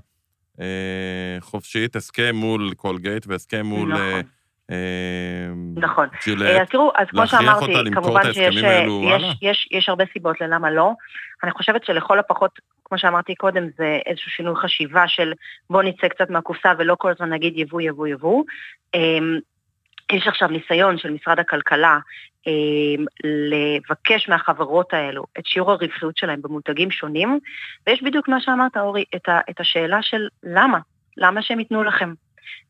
חופשית, 1.39 1.95
הסכם 1.95 2.35
מול 2.35 2.73
קולגייט 2.73 3.27
והסכם 3.27 3.65
מול... 3.65 3.93
נכון. 3.93 4.21
אה, 4.71 4.75
נכון. 5.75 6.07
אז 6.61 6.67
תראו, 6.69 6.91
אז 6.95 7.07
כמו 7.09 7.27
שאמרתי, 7.27 7.91
כמובן 7.93 8.33
שיש 8.33 8.55
יש? 8.55 9.37
יש, 9.41 9.67
יש 9.71 9.89
הרבה 9.89 10.03
סיבות 10.13 10.41
ללמה 10.41 10.71
לא. 10.71 10.91
אני 11.43 11.51
חושבת 11.51 11.85
שלכל 11.85 12.19
הפחות, 12.19 12.59
כמו 12.85 12.97
שאמרתי 12.97 13.35
קודם, 13.35 13.67
זה 13.77 13.99
איזשהו 14.05 14.31
שינוי 14.31 14.55
חשיבה 14.55 15.07
של 15.07 15.33
בוא 15.69 15.83
נצא 15.83 16.07
קצת 16.07 16.29
מהקופסה 16.29 16.71
ולא 16.77 16.95
כל 16.99 17.11
הזמן 17.11 17.29
נגיד 17.33 17.53
יבוא, 17.57 17.81
יבוא, 17.81 18.07
יבוא. 18.07 18.43
אמ, 18.93 19.39
יש 20.11 20.27
עכשיו 20.27 20.47
ניסיון 20.47 20.97
של 20.97 21.09
משרד 21.09 21.39
הכלכלה 21.39 21.99
אמ, 22.47 23.05
לבקש 23.23 24.29
מהחברות 24.29 24.93
האלו 24.93 25.25
את 25.39 25.45
שיעור 25.45 25.71
הרווחיות 25.71 26.17
שלהם 26.17 26.41
במותגים 26.41 26.91
שונים, 26.91 27.39
ויש 27.87 28.03
בדיוק 28.03 28.27
מה 28.27 28.41
שאמרת, 28.41 28.77
אורי, 28.77 29.03
את, 29.15 29.29
ה, 29.29 29.39
את 29.49 29.59
השאלה 29.59 30.01
של 30.01 30.27
למה? 30.43 30.79
למה 31.17 31.41
שהם 31.41 31.59
ייתנו 31.59 31.83
לכם? 31.83 32.13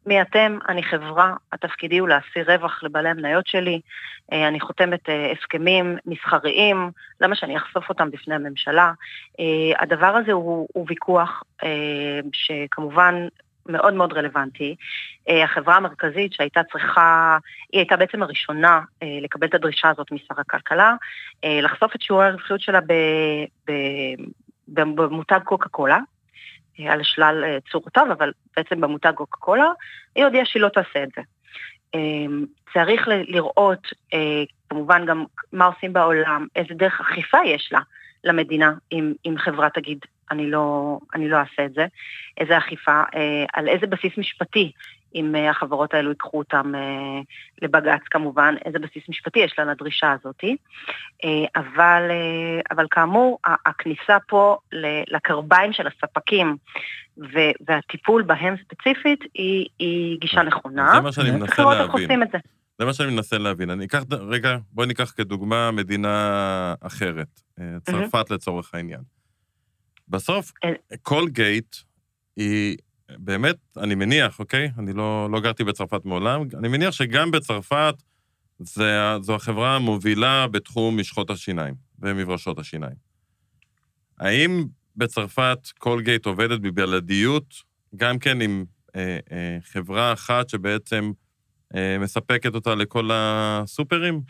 מי 0.06 0.22
אתם? 0.22 0.58
אני 0.70 0.84
חברה, 0.84 1.34
התפקידי 1.52 1.98
הוא 1.98 2.10
להשיא 2.10 2.44
רווח 2.48 2.84
לבעלי 2.84 3.10
המניות 3.10 3.48
שלי, 3.48 3.82
אה, 4.32 4.48
אני 4.48 4.60
חותמת 4.60 5.10
אה, 5.10 5.32
הסכמים 5.32 5.98
מסחריים, 6.06 6.92
למה 7.22 7.36
שאני 7.36 7.58
אחשוף 7.58 7.90
אותם 7.90 8.12
בפני 8.12 8.36
הממשלה? 8.36 8.94
אה, 9.40 9.82
הדבר 9.84 10.16
הזה 10.16 10.32
הוא, 10.32 10.68
הוא 10.74 10.86
ויכוח 10.90 11.44
שכמובן 12.34 13.28
מאוד 13.66 13.94
מאוד 13.94 14.14
רלוונטי. 14.14 14.76
החברה 15.44 15.76
המרכזית 15.76 16.34
שהייתה 16.34 16.62
צריכה, 16.72 17.38
היא 17.72 17.80
הייתה 17.80 17.98
בעצם 17.98 18.24
הראשונה 18.24 18.82
לקבל 19.22 19.48
את 19.48 19.54
הדרישה 19.54 19.90
הזאת 19.90 20.12
משר 20.12 20.34
הכלכלה, 20.38 20.94
לחשוף 21.44 21.96
את 21.96 22.02
שיעורי 22.02 22.26
הרווחיות 22.26 22.62
שלה 22.62 22.82
ב, 22.82 22.94
ב, 23.68 23.74
במותג 24.68 25.40
קוקה 25.44 25.70
קולה, 25.70 26.00
על 26.80 27.04
שלל 27.04 27.44
אה, 27.44 27.58
צורותיו, 27.72 28.08
אבל 28.12 28.32
בעצם 28.58 28.82
במותג 28.82 29.12
קוקה 29.16 29.38
קולה, 29.38 29.68
היא 30.16 30.24
הודיעה 30.24 30.46
שהיא 30.46 30.62
לא 30.62 30.70
תעשה 30.70 31.04
את 31.04 31.10
זה. 31.16 31.22
אמ, 31.94 32.46
צריך 32.74 33.08
לראות 33.08 33.88
אה, 34.14 34.44
כמובן 34.70 35.06
גם 35.06 35.26
מה 35.54 35.66
עושים 35.66 35.94
בעולם, 35.94 36.48
איזה 36.56 36.74
דרך 36.74 37.02
אכיפה 37.02 37.38
יש 37.46 37.70
לה 37.72 37.80
למדינה 38.24 38.74
אם, 38.92 39.14
אם 39.26 39.36
חברה 39.38 39.70
תגיד 39.70 40.00
אני 40.32 40.52
לא, 40.52 40.98
אני 41.16 41.30
לא 41.30 41.38
אעשה 41.38 41.66
את 41.66 41.74
זה, 41.74 41.86
איזה 42.38 42.58
אכיפה, 42.58 43.02
אה, 43.16 43.46
על 43.54 43.68
איזה 43.68 43.88
בסיס 43.88 44.18
משפטי 44.18 44.72
אם 45.16 45.36
אה, 45.36 45.50
החברות 45.50 45.94
האלו 45.94 46.10
ייקחו 46.10 46.38
אותם 46.38 46.76
אה, 46.76 47.22
לבג"ץ 47.62 48.02
כמובן, 48.12 48.56
איזה 48.66 48.80
בסיס 48.80 49.04
משפטי 49.10 49.40
יש 49.40 49.56
לה 49.58 49.66
לדרישה 49.66 50.12
הזאת. 50.12 50.44
אה, 51.24 51.30
אבל, 51.56 52.12
אבל 52.72 52.88
כאמור, 52.92 53.40
הכניסה 53.66 54.18
פה 54.28 54.58
לקרביים 55.08 55.74
של 55.74 55.88
הספקים 55.88 56.58
והטיפול 57.68 58.22
בהם 58.22 58.56
ספציפית 58.64 59.20
היא, 59.34 59.68
היא 59.80 60.20
גישה 60.20 60.44
נכונה. 60.44 60.92
זה 60.96 61.02
מה 61.02 61.12
שאני 61.12 61.32
מנסה 61.32 61.64
להבין. 61.64 62.20
זה. 62.32 62.38
זה 62.80 62.86
מה 62.86 62.94
שאני 62.94 63.12
מנסה 63.12 63.38
להבין. 63.38 63.70
אני 63.70 63.86
אקח, 63.86 64.04
רגע, 64.12 64.58
בואי 64.72 64.88
ניקח 64.88 65.14
כדוגמה 65.18 65.72
מדינה 65.72 66.74
אחרת, 66.82 67.42
צרפת 67.84 68.32
לצורך 68.32 68.74
העניין. 68.74 69.02
בסוף, 70.08 70.52
קולגייט 71.02 71.76
היא 72.36 72.78
באמת, 73.10 73.56
אני 73.78 73.96
מניח, 73.96 74.40
אוקיי? 74.40 74.72
אני 74.80 74.94
לא, 74.94 75.28
לא 75.32 75.40
גרתי 75.40 75.64
בצרפת 75.64 76.06
מעולם, 76.06 76.44
אני 76.60 76.68
מניח 76.68 76.92
שגם 76.92 77.32
בצרפת 77.32 77.94
זה, 78.60 79.18
זו 79.22 79.36
החברה 79.36 79.76
המובילה 79.76 80.48
בתחום 80.48 81.00
משחות 81.00 81.30
השיניים 81.30 81.74
ומברשות 82.00 82.60
השיניים. 82.60 82.96
האם 84.20 84.64
בצרפת 84.96 85.60
קולגייט 85.78 86.26
עובדת 86.26 86.60
בבלעדיות, 86.60 87.46
גם 87.96 88.20
כן 88.20 88.42
עם 88.42 88.66
אה, 88.96 89.18
אה, 89.32 89.58
חברה 89.62 90.14
אחת 90.14 90.50
שבעצם 90.50 91.12
אה, 91.76 91.98
מספקת 92.00 92.56
אותה 92.56 92.76
לכל 92.76 93.10
הסופרים? 93.14 94.22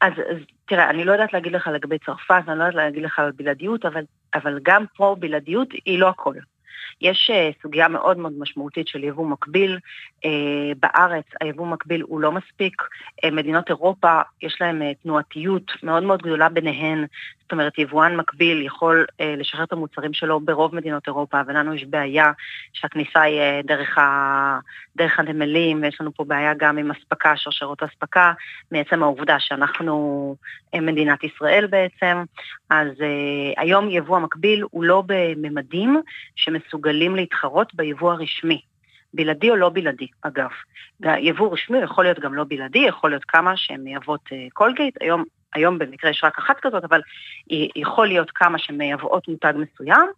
אז, 0.00 0.12
אז 0.12 0.36
תראה, 0.66 0.90
אני 0.90 1.04
לא 1.04 1.12
יודעת 1.12 1.32
להגיד 1.32 1.52
לך 1.52 1.66
לגבי 1.66 1.98
צרפת, 1.98 2.42
אני 2.48 2.58
לא 2.58 2.64
יודעת 2.64 2.74
להגיד 2.74 3.02
לך 3.02 3.18
על 3.18 3.32
בלעדיות, 3.36 3.84
אבל, 3.84 4.02
אבל 4.34 4.58
גם 4.62 4.84
פה 4.96 5.16
בלעדיות 5.18 5.68
היא 5.84 5.98
לא 5.98 6.08
הכל. 6.08 6.34
יש 7.00 7.30
אה, 7.32 7.50
סוגיה 7.62 7.88
מאוד 7.88 8.18
מאוד 8.18 8.32
משמעותית 8.38 8.88
של 8.88 9.04
יבוא 9.04 9.26
מקביל. 9.26 9.78
אה, 10.24 10.72
בארץ 10.80 11.24
היבוא 11.40 11.66
מקביל 11.66 12.02
הוא 12.02 12.20
לא 12.20 12.32
מספיק. 12.32 12.82
אה, 13.24 13.30
מדינות 13.30 13.68
אירופה 13.68 14.20
יש 14.42 14.56
להן 14.60 14.92
תנועתיות 14.92 15.72
מאוד 15.82 16.02
מאוד 16.02 16.22
גדולה 16.22 16.48
ביניהן. 16.48 17.04
זאת 17.42 17.52
אומרת, 17.52 17.78
יבואן 17.78 18.16
מקביל 18.16 18.66
יכול 18.66 19.06
לשחרר 19.20 19.64
את 19.64 19.72
המוצרים 19.72 20.12
שלו 20.12 20.40
ברוב 20.40 20.74
מדינות 20.74 21.06
אירופה, 21.06 21.40
ולנו 21.46 21.74
יש 21.74 21.84
בעיה 21.84 22.32
שהכניסה 22.72 23.20
היא 23.20 23.40
דרך, 23.64 23.98
ה... 23.98 24.58
דרך 24.96 25.18
הנמלים, 25.18 25.82
ויש 25.82 26.00
לנו 26.00 26.14
פה 26.14 26.24
בעיה 26.24 26.54
גם 26.54 26.78
עם 26.78 26.90
אספקה, 26.90 27.32
שרשרות 27.36 27.82
אספקה, 27.82 28.32
מעצם 28.72 29.02
העובדה 29.02 29.36
שאנחנו 29.38 30.36
מדינת 30.74 31.24
ישראל 31.24 31.66
בעצם. 31.66 32.24
אז 32.70 32.88
היום 33.56 33.90
יבוא 33.90 34.16
המקביל 34.16 34.64
הוא 34.70 34.84
לא 34.84 35.02
בממדים 35.06 36.00
שמסוגלים 36.36 36.90
מסוגלים 36.90 37.16
להתחרות 37.16 37.74
ביבוא 37.74 38.12
הרשמי. 38.12 38.60
בלעדי 39.14 39.50
או 39.50 39.56
לא 39.56 39.68
בלעדי, 39.68 40.06
אגב. 40.22 40.50
יבוא 41.00 41.52
רשמי 41.52 41.78
יכול 41.78 42.04
להיות 42.04 42.18
גם 42.18 42.34
לא 42.34 42.44
בלעדי, 42.48 42.78
יכול 42.78 43.10
להיות 43.10 43.24
כמה 43.24 43.56
שהן 43.56 43.80
מייבאות 43.80 44.28
קולגייט. 44.52 45.02
אה, 45.02 45.06
היום 45.06 45.24
היום 45.54 45.78
במקרה 45.78 46.10
יש 46.10 46.24
רק 46.24 46.38
אחת 46.38 46.56
כזאת, 46.60 46.84
אבל 46.84 47.00
יכול 47.76 48.06
להיות 48.06 48.30
כמה 48.34 48.58
שמייבאות 48.58 49.28
מותג 49.28 49.52
מסוים, 49.56 50.08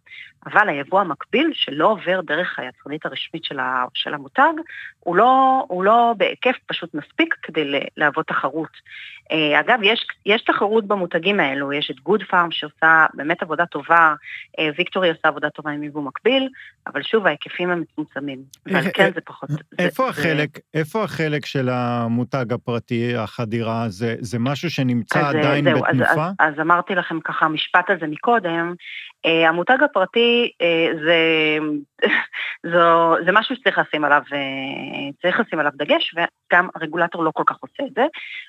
אבל 0.45 0.69
היבוא 0.69 1.01
המקביל 1.01 1.51
שלא 1.53 1.87
עובר 1.87 2.21
דרך 2.21 2.59
היצרנית 2.59 3.05
הרשמית 3.05 3.43
של, 3.43 3.59
ה, 3.59 3.85
של 3.93 4.13
המותג, 4.13 4.53
הוא 4.99 5.15
לא, 5.15 5.63
הוא 5.67 5.83
לא 5.83 6.13
בהיקף 6.17 6.55
פשוט 6.65 6.93
מספיק 6.93 7.35
כדי 7.41 7.79
להוות 7.97 8.27
תחרות. 8.27 8.77
אה, 9.31 9.59
אגב, 9.59 9.79
יש, 9.83 10.07
יש 10.25 10.41
תחרות 10.41 10.87
במותגים 10.87 11.39
האלו, 11.39 11.73
יש 11.73 11.91
את 11.91 11.99
גוד 11.99 12.23
פארם 12.23 12.51
שעושה 12.51 13.05
באמת 13.13 13.41
עבודה 13.41 13.65
טובה, 13.65 14.13
אה, 14.59 14.69
ויקטורי 14.77 15.09
עושה 15.09 15.27
עבודה 15.27 15.49
טובה 15.49 15.71
עם 15.71 15.83
יבוא 15.83 16.01
מקביל, 16.01 16.49
אבל 16.87 17.03
שוב, 17.03 17.27
ההיקפים 17.27 17.69
הם 17.69 17.81
מצומצמים. 17.81 18.43
אבל 18.71 18.91
כן, 18.93 19.11
זה 19.15 19.21
פחות... 19.21 19.49
איפה, 19.79 20.03
זה, 20.03 20.09
החלק, 20.09 20.49
זה... 20.55 20.79
איפה 20.79 21.03
החלק 21.03 21.45
של 21.45 21.69
המותג 21.69 22.53
הפרטי, 22.53 23.15
החדירה? 23.15 23.89
זה, 23.89 24.15
זה 24.19 24.39
משהו 24.39 24.69
שנמצא 24.69 25.22
אז, 25.29 25.35
עדיין 25.35 25.65
זהו, 25.65 25.81
בתנופה? 25.81 26.11
אז, 26.11 26.19
אז, 26.39 26.53
אז 26.53 26.59
אמרתי 26.59 26.95
לכם 26.95 27.19
ככה 27.19 27.47
משפט 27.47 27.89
על 27.89 27.99
זה 27.99 28.07
מקודם, 28.07 28.73
Uh, 29.27 29.49
המותג 29.49 29.77
הפרטי 29.83 30.51
uh, 30.53 30.97
זה, 31.05 31.57
זו, 32.73 33.15
זה 33.25 33.31
משהו 33.31 33.55
שצריך 33.55 33.77
לשים 33.77 34.05
עליו, 34.05 34.21
uh, 34.29 35.13
צריך 35.21 35.39
לשים 35.39 35.59
עליו 35.59 35.71
דגש, 35.75 36.15
וגם 36.15 36.69
הרגולטור 36.75 37.23
לא 37.23 37.31
כל 37.33 37.43
כך 37.45 37.57
עושה 37.59 37.83
את 37.83 37.93
זה. 37.95 38.05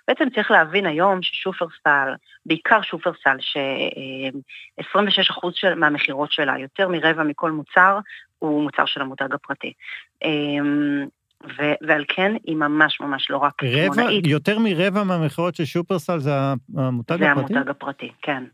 בעצם 0.08 0.24
צריך 0.34 0.50
להבין 0.50 0.86
היום 0.86 1.22
ששופרסל, 1.22 2.14
בעיקר 2.46 2.82
שופרסל, 2.82 3.36
ש-26% 3.40 5.48
של, 5.52 5.74
מהמכירות 5.74 6.32
שלה, 6.32 6.58
יותר 6.58 6.88
מרבע 6.88 7.22
מכל 7.22 7.50
מוצר, 7.50 7.98
הוא 8.38 8.62
מוצר 8.62 8.86
של 8.86 9.00
המותג 9.00 9.34
הפרטי. 9.34 9.72
ו- 11.58 11.86
ועל 11.88 12.04
כן 12.08 12.32
היא 12.44 12.56
ממש 12.56 13.00
ממש 13.00 13.30
לא 13.30 13.36
רק 13.36 13.52
קמעונאית. 13.56 14.26
יותר 14.26 14.58
מרבע 14.58 15.04
מהמכירות 15.04 15.54
של 15.54 15.64
שופרסל 15.64 16.18
זה 16.18 16.30
המותג 16.76 17.18
זה 17.18 17.32
הפרטי? 17.32 17.52
זה 17.54 17.58
המותג 17.58 17.70
הפרטי, 17.70 18.10
כן. 18.22 18.44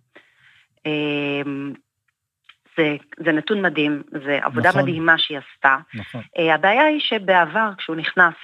זה, 2.77 2.97
זה 3.25 3.33
נתון 3.33 3.63
מדהים, 3.63 4.03
זה 4.25 4.39
עבודה 4.43 4.69
נכון. 4.69 4.83
מדהימה 4.83 5.19
שהיא 5.19 5.39
עשתה. 5.39 5.77
נכון. 5.95 6.21
Uh, 6.21 6.55
הבעיה 6.55 6.85
היא 6.85 7.01
שבעבר, 7.01 7.71
כשהוא 7.79 7.97
נכנס, 7.97 8.35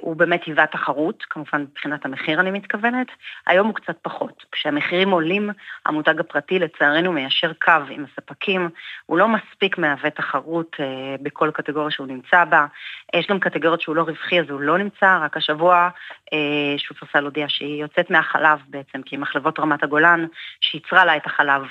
הוא 0.00 0.16
באמת 0.16 0.44
היווה 0.44 0.66
תחרות, 0.66 1.24
כמובן 1.30 1.62
מבחינת 1.62 2.04
המחיר 2.04 2.40
אני 2.40 2.50
מתכוונת, 2.50 3.06
היום 3.46 3.66
הוא 3.66 3.74
קצת 3.74 3.96
פחות. 4.02 4.44
כשהמחירים 4.52 5.10
עולים, 5.10 5.50
המותג 5.86 6.20
הפרטי 6.20 6.58
לצערנו 6.58 7.12
מיישר 7.12 7.52
קו 7.52 7.72
עם 7.90 8.04
הספקים, 8.04 8.68
הוא 9.06 9.18
לא 9.18 9.28
מספיק 9.28 9.78
מהווה 9.78 10.10
תחרות 10.10 10.76
uh, 10.76 11.22
בכל 11.22 11.50
קטגוריה 11.54 11.90
שהוא 11.90 12.06
נמצא 12.06 12.44
בה. 12.44 12.66
יש 13.14 13.26
גם 13.26 13.40
קטגוריות 13.40 13.80
שהוא 13.80 13.96
לא 13.96 14.02
רווחי, 14.02 14.40
אז 14.40 14.50
הוא 14.50 14.60
לא 14.60 14.78
נמצא, 14.78 15.18
רק 15.22 15.36
השבוע 15.36 15.88
uh, 16.26 16.34
שופרסל 16.78 17.24
הודיעה 17.24 17.48
שהיא 17.48 17.82
יוצאת 17.82 18.10
מהחלב 18.10 18.58
בעצם, 18.68 19.02
כי 19.02 19.16
מחלבות 19.16 19.60
רמת 19.60 19.82
הגולן, 19.82 20.26
שייצרה 20.60 21.04
לה 21.04 21.16
את 21.16 21.26
החלב, 21.26 21.62
אה, 21.62 21.68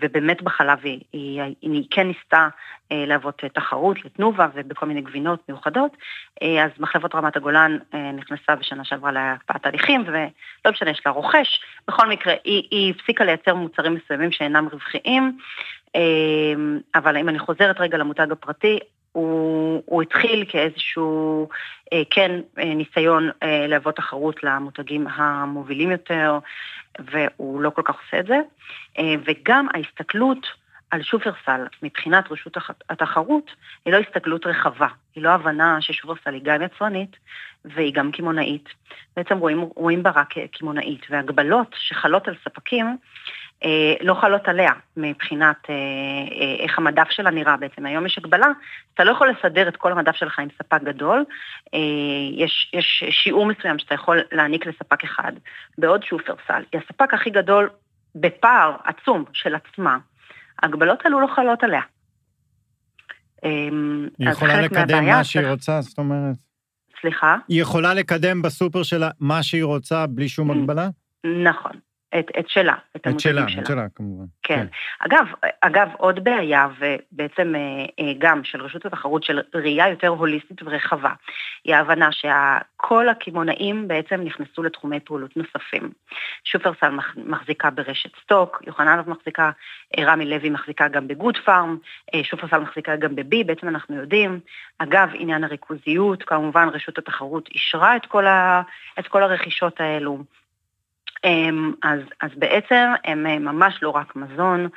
ובאמת 0.00 0.42
בחלב 0.42 0.78
היא, 0.82 1.00
היא, 1.12 1.42
היא 1.62 1.84
כן 1.90 2.06
ניסתה 2.06 2.48
אה, 2.92 3.04
להוות 3.06 3.44
תחרות 3.52 4.04
לתנובה 4.04 4.48
ובכל 4.54 4.86
מיני 4.86 5.00
גבינות 5.00 5.48
מיוחדות, 5.48 5.96
אה, 6.42 6.64
אז 6.64 6.70
מחלבות 6.78 7.14
רמת 7.14 7.36
הגולן 7.36 7.78
נכנסה 8.14 8.56
בשנה 8.56 8.84
שעברה 8.84 9.12
להקפאת 9.12 9.66
הליכים, 9.66 10.04
ולא 10.06 10.72
משנה, 10.72 10.90
יש 10.90 11.02
לה 11.06 11.12
רוכש, 11.12 11.60
בכל 11.88 12.08
מקרה 12.08 12.34
היא, 12.44 12.68
היא 12.70 12.94
הפסיקה 12.94 13.24
לייצר 13.24 13.54
מוצרים 13.54 13.94
מסוימים 13.94 14.32
שאינם 14.32 14.68
רווחיים, 14.72 15.38
אבל 16.94 17.16
אם 17.16 17.28
אני 17.28 17.38
חוזרת 17.38 17.80
רגע 17.80 17.98
למותג 17.98 18.32
הפרטי, 18.32 18.78
הוא, 19.14 19.82
הוא 19.86 20.02
התחיל 20.02 20.44
כאיזשהו, 20.48 21.48
אה, 21.92 22.02
כן, 22.10 22.40
אה, 22.58 22.74
ניסיון 22.74 23.30
אה, 23.42 23.66
להוות 23.66 23.96
תחרות 23.96 24.44
למותגים 24.44 25.06
המובילים 25.06 25.90
יותר, 25.90 26.38
והוא 26.98 27.60
לא 27.60 27.70
כל 27.70 27.82
כך 27.84 27.94
עושה 27.94 28.20
את 28.20 28.26
זה. 28.26 28.40
אה, 28.98 29.14
וגם 29.24 29.66
ההסתכלות 29.74 30.46
על 30.90 31.02
שופרסל 31.02 31.66
מבחינת 31.82 32.32
רשות 32.32 32.56
התחרות 32.90 33.50
היא 33.84 33.92
לא 33.92 33.98
הסתכלות 33.98 34.46
רחבה, 34.46 34.88
היא 35.14 35.24
לא 35.24 35.28
הבנה 35.28 35.80
ששופרסל 35.80 36.34
היא 36.34 36.42
גם 36.44 36.62
יצרנית 36.62 37.16
והיא 37.64 37.94
גם 37.94 38.12
קמעונאית. 38.12 38.68
בעצם 39.16 39.38
רואים, 39.38 39.60
רואים 39.60 40.02
בה 40.02 40.10
רק 40.10 40.34
קמעונאית, 40.52 41.06
והגבלות 41.10 41.74
שחלות 41.78 42.28
על 42.28 42.34
ספקים 42.44 42.86
אה, 42.86 42.92
לא 44.00 44.14
חלות 44.14 44.48
עליה 44.48 44.72
מבחינת 44.96 45.56
אה, 45.70 45.74
אה, 45.74 46.64
איך 46.64 46.78
המדף 46.78 47.10
שלה 47.10 47.30
נראה 47.30 47.56
בעצם. 47.56 47.86
היום 47.86 48.06
יש 48.06 48.18
הגבלה, 48.18 48.46
אתה 48.94 49.04
לא 49.04 49.12
יכול 49.12 49.30
לסדר 49.30 49.68
את 49.68 49.76
כל 49.76 49.92
המדף 49.92 50.14
שלך 50.14 50.38
עם 50.38 50.48
ספק 50.58 50.82
גדול, 50.82 51.24
יש, 52.32 52.70
יש 52.72 53.04
שיעור 53.10 53.46
מסוים 53.46 53.78
שאתה 53.78 53.94
יכול 53.94 54.20
להעניק 54.32 54.66
לספק 54.66 55.04
אחד, 55.04 55.32
בעוד 55.78 56.02
שופרסל 56.02 56.62
היא 56.72 56.80
הספק 56.84 57.14
הכי 57.14 57.30
גדול 57.30 57.70
בפער 58.14 58.76
עצום 58.84 59.24
של 59.32 59.54
עצמה. 59.54 59.98
ההגבלות 60.62 61.00
האלו 61.04 61.20
לא 61.20 61.26
חלות 61.34 61.64
עליה. 61.64 61.82
היא 63.42 64.30
יכולה 64.30 64.60
לקדם 64.60 65.04
מה 65.04 65.24
שהיא 65.24 65.46
רוצה, 65.46 65.80
זאת 65.80 65.98
אומרת? 65.98 66.36
סליחה? 67.00 67.36
היא 67.48 67.62
יכולה 67.62 67.94
לקדם 67.94 68.42
בסופר 68.42 68.82
שלה 68.82 69.10
מה 69.20 69.42
שהיא 69.42 69.64
רוצה 69.64 70.06
בלי 70.06 70.28
שום 70.28 70.50
הגבלה? 70.50 70.88
נכון. 71.44 71.72
את, 72.18 72.30
את 72.38 72.48
שלה, 72.48 72.74
את 72.96 73.06
המותגים 73.06 73.32
שלה. 73.32 73.42
את 73.44 73.48
שלה, 73.48 73.62
את 73.62 73.66
שלה 73.66 73.86
כמובן. 73.94 74.24
כן. 74.42 74.56
כן. 74.56 74.66
אגב, 74.98 75.26
אגב, 75.60 75.88
עוד 75.98 76.24
בעיה, 76.24 76.68
ובעצם 76.78 77.54
אה, 77.54 77.60
אה, 78.00 78.12
גם 78.18 78.44
של 78.44 78.62
רשות 78.62 78.86
התחרות, 78.86 79.24
של 79.24 79.40
ראייה 79.54 79.88
יותר 79.88 80.08
הוליסטית 80.08 80.62
ורחבה, 80.62 81.12
היא 81.64 81.74
ההבנה 81.74 82.08
שכל 82.12 83.08
הקמעונאים 83.08 83.88
בעצם 83.88 84.20
נכנסו 84.20 84.62
לתחומי 84.62 85.00
פעולות 85.00 85.36
נוספים. 85.36 85.90
שופרסל 86.44 86.98
מחזיקה 87.16 87.70
ברשת 87.70 88.10
סטוק, 88.22 88.62
יוחננוב 88.66 89.10
מחזיקה, 89.10 89.50
אה, 89.98 90.04
רמי 90.04 90.24
לוי 90.24 90.50
מחזיקה 90.50 90.88
גם 90.88 91.08
בגוד 91.08 91.36
פארם, 91.44 91.76
שופרסל 92.22 92.58
מחזיקה 92.58 92.96
גם 92.96 93.16
בבי, 93.16 93.44
בעצם 93.44 93.68
אנחנו 93.68 93.96
יודעים. 93.96 94.40
אגב, 94.78 95.08
עניין 95.14 95.44
הריכוזיות, 95.44 96.22
כמובן 96.22 96.68
רשות 96.68 96.98
התחרות 96.98 97.48
אישרה 97.48 97.96
את 97.96 98.06
כל, 98.06 98.26
ה, 98.26 98.62
את 98.98 99.08
כל 99.08 99.22
הרכישות 99.22 99.80
האלו. 99.80 100.18
אמ, 101.24 101.72
אז, 101.82 102.00
אז 102.20 102.30
בעצם 102.36 102.92
הם 103.04 103.26
אה, 103.26 103.38
ממש 103.38 103.78
לא 103.82 103.90
רק 103.90 104.16
מזון, 104.16 104.68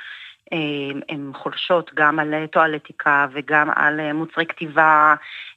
הן 1.08 1.30
חולשות 1.34 1.90
גם 1.94 2.18
על 2.18 2.46
טואלטיקה 2.46 3.26
וגם 3.32 3.70
על 3.76 4.00
אה, 4.00 4.12
מוצרי 4.12 4.46
כתיבה, 4.46 5.14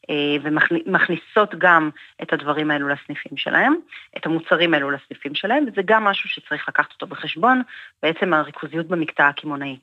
אה, 0.09 0.35
ומכניסות 0.43 1.55
גם 1.57 1.89
את 2.21 2.33
הדברים 2.33 2.71
האלו 2.71 2.87
לסניפים 2.87 3.37
שלהם, 3.37 3.73
את 4.17 4.25
המוצרים 4.25 4.73
האלו 4.73 4.91
לסניפים 4.91 5.35
שלהם, 5.35 5.63
וזה 5.63 5.81
גם 5.85 6.03
משהו 6.03 6.29
שצריך 6.29 6.69
לקחת 6.69 6.91
אותו 6.91 7.07
בחשבון, 7.07 7.61
בעצם 8.03 8.33
הריכוזיות 8.33 8.87
במקטע 8.87 9.27
הקמעונאי. 9.27 9.77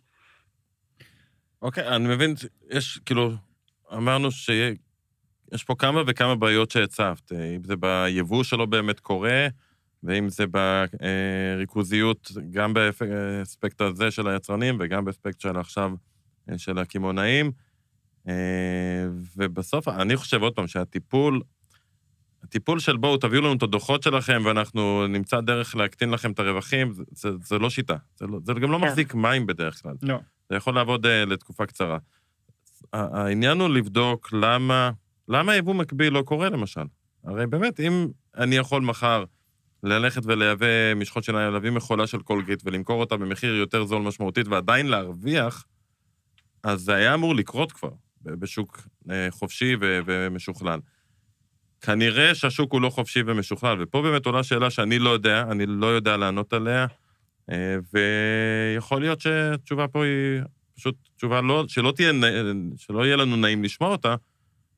אוקיי, 1.62 1.88
okay, 1.88 1.97
אני 1.97 2.09
מבין, 2.09 2.35
יש, 2.71 2.99
כאילו, 3.07 3.31
אמרנו 3.97 4.31
שיש 4.31 5.64
פה 5.66 5.75
כמה 5.79 6.03
וכמה 6.07 6.35
בעיות 6.35 6.71
שהצבת, 6.71 7.33
אם 7.33 7.64
זה 7.64 7.75
ביבוא 7.77 8.44
שלא 8.44 8.66
באמת 8.66 9.01
קורה, 9.01 9.47
ואם 10.03 10.29
זה 10.29 10.45
בריכוזיות, 10.47 12.33
גם 12.51 12.75
באספקט 12.75 13.81
הזה 13.81 14.11
של 14.11 14.29
היצרנים 14.29 14.77
וגם 14.81 15.05
באספקט 15.05 15.41
של 15.41 15.57
עכשיו 15.57 15.93
אה, 16.51 16.59
של 16.59 16.79
הקמעונאים. 16.79 17.53
אה, 18.29 18.35
ובסוף, 19.37 19.89
אני 19.89 20.17
חושב 20.17 20.43
עוד 20.43 20.55
פעם 20.55 20.67
שהטיפול, 20.67 21.43
הטיפול 22.43 22.79
של 22.79 22.97
בואו, 22.97 23.17
תביאו 23.17 23.43
לנו 23.43 23.53
את 23.53 23.63
הדוחות 23.63 24.03
שלכם 24.03 24.43
ואנחנו 24.45 25.07
נמצא 25.07 25.41
דרך 25.41 25.77
להקטין 25.77 26.11
לכם 26.11 26.33
את 26.33 26.39
הרווחים, 26.39 26.93
זה, 26.93 27.03
זה, 27.11 27.29
זה 27.43 27.59
לא 27.59 27.71
שיטה. 27.71 27.97
זה, 28.17 28.27
לא, 28.27 28.39
זה 28.45 28.53
גם 28.53 28.71
לא 28.71 28.79
כן. 28.79 28.85
מחזיק 28.85 29.15
מים 29.15 29.47
בדרך 29.47 29.83
כלל. 29.83 29.95
לא. 30.03 30.19
זה 30.51 30.57
יכול 30.57 30.75
לעבוד 30.75 31.07
uh, 31.07 31.09
לתקופה 31.09 31.67
קצרה. 31.67 31.99
העניין 32.93 33.61
הוא 33.61 33.69
לבדוק 33.69 34.33
למה, 34.33 34.91
למה 35.29 35.57
יבוא 35.57 35.75
מקביל 35.75 36.13
לא 36.13 36.23
קורה, 36.23 36.49
למשל. 36.49 36.85
הרי 37.25 37.47
באמת, 37.47 37.81
אם 37.81 38.09
אני 38.37 38.57
יכול 38.57 38.83
מחר 38.83 39.25
ללכת 39.83 40.23
ולייבא 40.25 40.95
משחות 40.97 41.25
שיניים, 41.25 41.53
להביא 41.53 41.71
מכולה 41.71 42.07
של 42.07 42.19
קולגייט 42.19 42.61
ולמכור 42.64 43.01
אותה 43.01 43.17
במחיר 43.17 43.55
יותר 43.55 43.85
זול 43.85 44.03
משמעותית 44.03 44.49
ועדיין 44.49 44.87
להרוויח, 44.87 45.64
אז 46.62 46.81
זה 46.81 46.95
היה 46.95 47.14
אמור 47.14 47.35
לקרות 47.35 47.73
כבר 47.73 47.91
בשוק 48.23 48.87
אה, 49.11 49.27
חופשי 49.31 49.77
ומשוכלל. 49.81 50.81
כנראה 51.81 52.35
שהשוק 52.35 52.73
הוא 52.73 52.81
לא 52.81 52.91
חופשי 52.91 53.21
ומשוכלל, 53.27 53.83
ופה 53.83 54.03
באמת 54.03 54.27
עולה 54.27 54.43
שאלה 54.43 54.71
שאני 54.71 54.99
לא 54.99 55.11
יודע, 55.11 55.45
אני 55.51 55.67
לא 55.67 55.87
יודע 55.87 56.17
לענות 56.17 56.53
עליה, 56.53 56.87
אה, 57.51 57.77
ויכול 57.93 59.01
להיות 59.01 59.21
שהתשובה 59.21 59.88
פה 59.88 60.05
היא 60.05 60.43
פשוט 60.77 60.95
תשובה 61.17 61.41
לא, 61.41 61.64
שלא, 61.69 61.93
תהיה, 61.97 62.12
שלא 62.77 63.07
יהיה 63.07 63.17
לנו 63.17 63.37
נעים 63.37 63.64
לשמוע 63.64 63.91
אותה, 63.91 64.14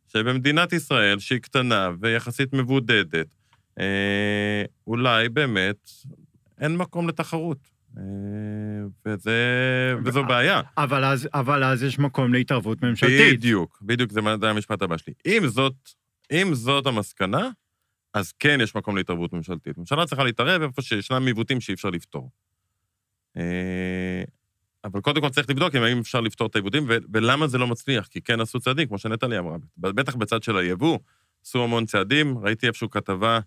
שבמדינת 0.08 0.72
ישראל, 0.72 1.18
שהיא 1.18 1.38
קטנה 1.38 1.90
ויחסית 2.00 2.52
מבודדת, 2.52 3.26
אה, 3.78 4.64
אולי 4.86 5.28
באמת 5.28 5.90
אין 6.60 6.76
מקום 6.76 7.08
לתחרות. 7.08 7.80
אה, 7.96 8.02
וזה, 9.06 9.40
וזו 10.04 10.24
בעיה. 10.24 10.60
אבל 10.78 11.04
אז, 11.04 11.28
אבל 11.34 11.64
אז 11.64 11.82
יש 11.82 11.98
מקום 11.98 12.32
להתערבות 12.32 12.82
ממשלתית. 12.82 13.38
בדיוק, 13.38 13.78
בדיוק, 13.82 14.12
זה 14.12 14.50
המשפט 14.50 14.82
הבא 14.82 14.96
שלי. 14.96 15.12
אם 15.26 15.46
זאת, 15.46 15.74
אם 16.32 16.54
זאת 16.54 16.86
המסקנה, 16.86 17.48
אז 18.14 18.32
כן 18.32 18.58
יש 18.62 18.74
מקום 18.74 18.96
להתערבות 18.96 19.32
ממשלתית. 19.32 19.78
ממשלה 19.78 20.06
צריכה 20.06 20.24
להתערב 20.24 20.62
איפה 20.62 20.82
שישנם 20.82 21.26
עיוותים 21.26 21.60
שאי 21.60 21.74
אפשר 21.74 21.90
לפתור. 21.90 22.30
אה, 23.36 24.22
אבל 24.84 25.00
קודם 25.00 25.20
כל 25.20 25.28
צריך 25.28 25.50
לבדוק 25.50 25.74
אם 25.74 25.82
האם 25.82 25.98
אפשר 25.98 26.20
לפתור 26.20 26.46
את 26.46 26.56
העיוותים, 26.56 26.86
ולמה 27.12 27.46
זה 27.46 27.58
לא 27.58 27.66
מצליח, 27.66 28.06
כי 28.06 28.20
כן 28.20 28.40
עשו 28.40 28.60
צעדים, 28.60 28.88
כמו 28.88 28.98
שנטלי 28.98 29.38
אמרה. 29.38 29.56
בטח 29.76 30.14
בצד 30.14 30.42
של 30.42 30.56
היבוא, 30.56 30.98
עשו 31.44 31.64
המון 31.64 31.86
צעדים, 31.86 32.38
ראיתי 32.38 32.66
איפשהו 32.66 32.90
כתבה 32.90 33.40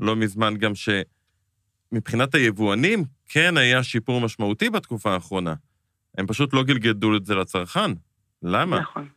לא 0.00 0.16
מזמן 0.16 0.56
גם 0.56 0.72
שמבחינת 0.74 2.34
היבואנים, 2.34 3.04
כן 3.28 3.56
היה 3.56 3.82
שיפור 3.82 4.20
משמעותי 4.20 4.70
בתקופה 4.70 5.14
האחרונה. 5.14 5.54
הם 6.18 6.26
פשוט 6.26 6.54
לא 6.54 6.64
גלגדו 6.64 7.16
את 7.16 7.26
זה 7.26 7.34
לצרכן. 7.34 7.90
למה? 8.42 8.80
נכון. 8.80 9.08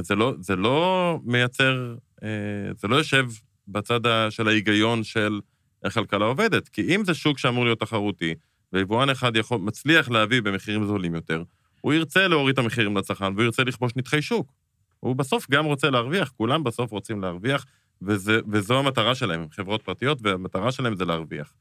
זה 0.00 0.14
לא, 0.14 0.34
זה 0.40 0.56
לא 0.56 1.18
מייצר, 1.24 1.94
אה, 2.22 2.28
זה 2.76 2.88
לא 2.88 2.96
יושב 2.96 3.26
בצד 3.68 4.00
של 4.30 4.48
ההיגיון 4.48 5.04
של 5.04 5.40
איך 5.84 5.94
כלכלה 5.94 6.24
עובדת. 6.24 6.68
כי 6.68 6.94
אם 6.94 7.04
זה 7.04 7.14
שוק 7.14 7.38
שאמור 7.38 7.64
להיות 7.64 7.80
תחרותי, 7.80 8.34
ויבואן 8.72 9.10
אחד 9.10 9.36
יכול, 9.36 9.58
מצליח 9.58 10.10
להביא 10.10 10.42
במחירים 10.42 10.86
זולים 10.86 11.14
יותר, 11.14 11.42
הוא 11.80 11.92
ירצה 11.92 12.28
להוריד 12.28 12.52
את 12.52 12.58
המחירים 12.58 12.96
לצרכן 12.96 13.32
והוא 13.32 13.42
ירצה 13.42 13.64
לכבוש 13.64 13.92
נתחי 13.96 14.22
שוק. 14.22 14.52
הוא 15.00 15.16
בסוף 15.16 15.50
גם 15.50 15.64
רוצה 15.64 15.90
להרוויח, 15.90 16.32
כולם 16.36 16.64
בסוף 16.64 16.90
רוצים 16.90 17.20
להרוויח, 17.20 17.66
וזה, 18.06 18.40
וזו 18.48 18.78
המטרה 18.78 19.14
שלהם, 19.14 19.46
חברות 19.50 19.82
פרטיות, 19.82 20.18
והמטרה 20.22 20.72
שלהם 20.72 20.96
זה 20.96 21.04
להרוויח. 21.04 21.54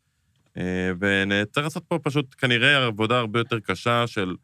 אה, 0.58 0.92
וצריך 1.00 1.64
לעשות 1.64 1.84
פה 1.88 2.00
פשוט 2.04 2.36
כנראה 2.38 2.86
עבודה 2.86 3.20
הרבה 3.20 3.40
יותר 3.40 3.60
קשה 3.60 4.08
של 4.08 4.36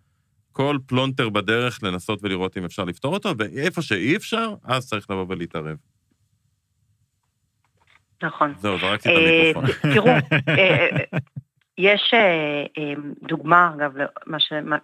כל 0.52 0.78
פלונטר 0.86 1.30
בדרך 1.30 1.84
לנסות 1.84 2.20
ולראות 2.24 2.58
אם 2.58 2.66
אפשר 2.66 2.84
לפתור 2.84 3.14
אותו, 3.14 3.34
ואיפה 3.38 3.82
שאי 3.82 4.16
אפשר, 4.16 4.54
אז 4.64 4.88
צריך 4.88 5.12
לבוא 5.12 5.26
ולהתערב. 5.30 5.78
נכון. 8.24 8.54
זהו, 8.60 8.80
זרקתי 8.80 9.10
את 9.10 9.56
המיקרופון. 9.56 9.94
תראו, 9.94 10.08
אה, 10.58 10.88
יש 11.78 12.12
אה, 12.14 12.66
אה, 12.78 12.94
דוגמה, 13.22 13.72
אגב, 13.76 13.94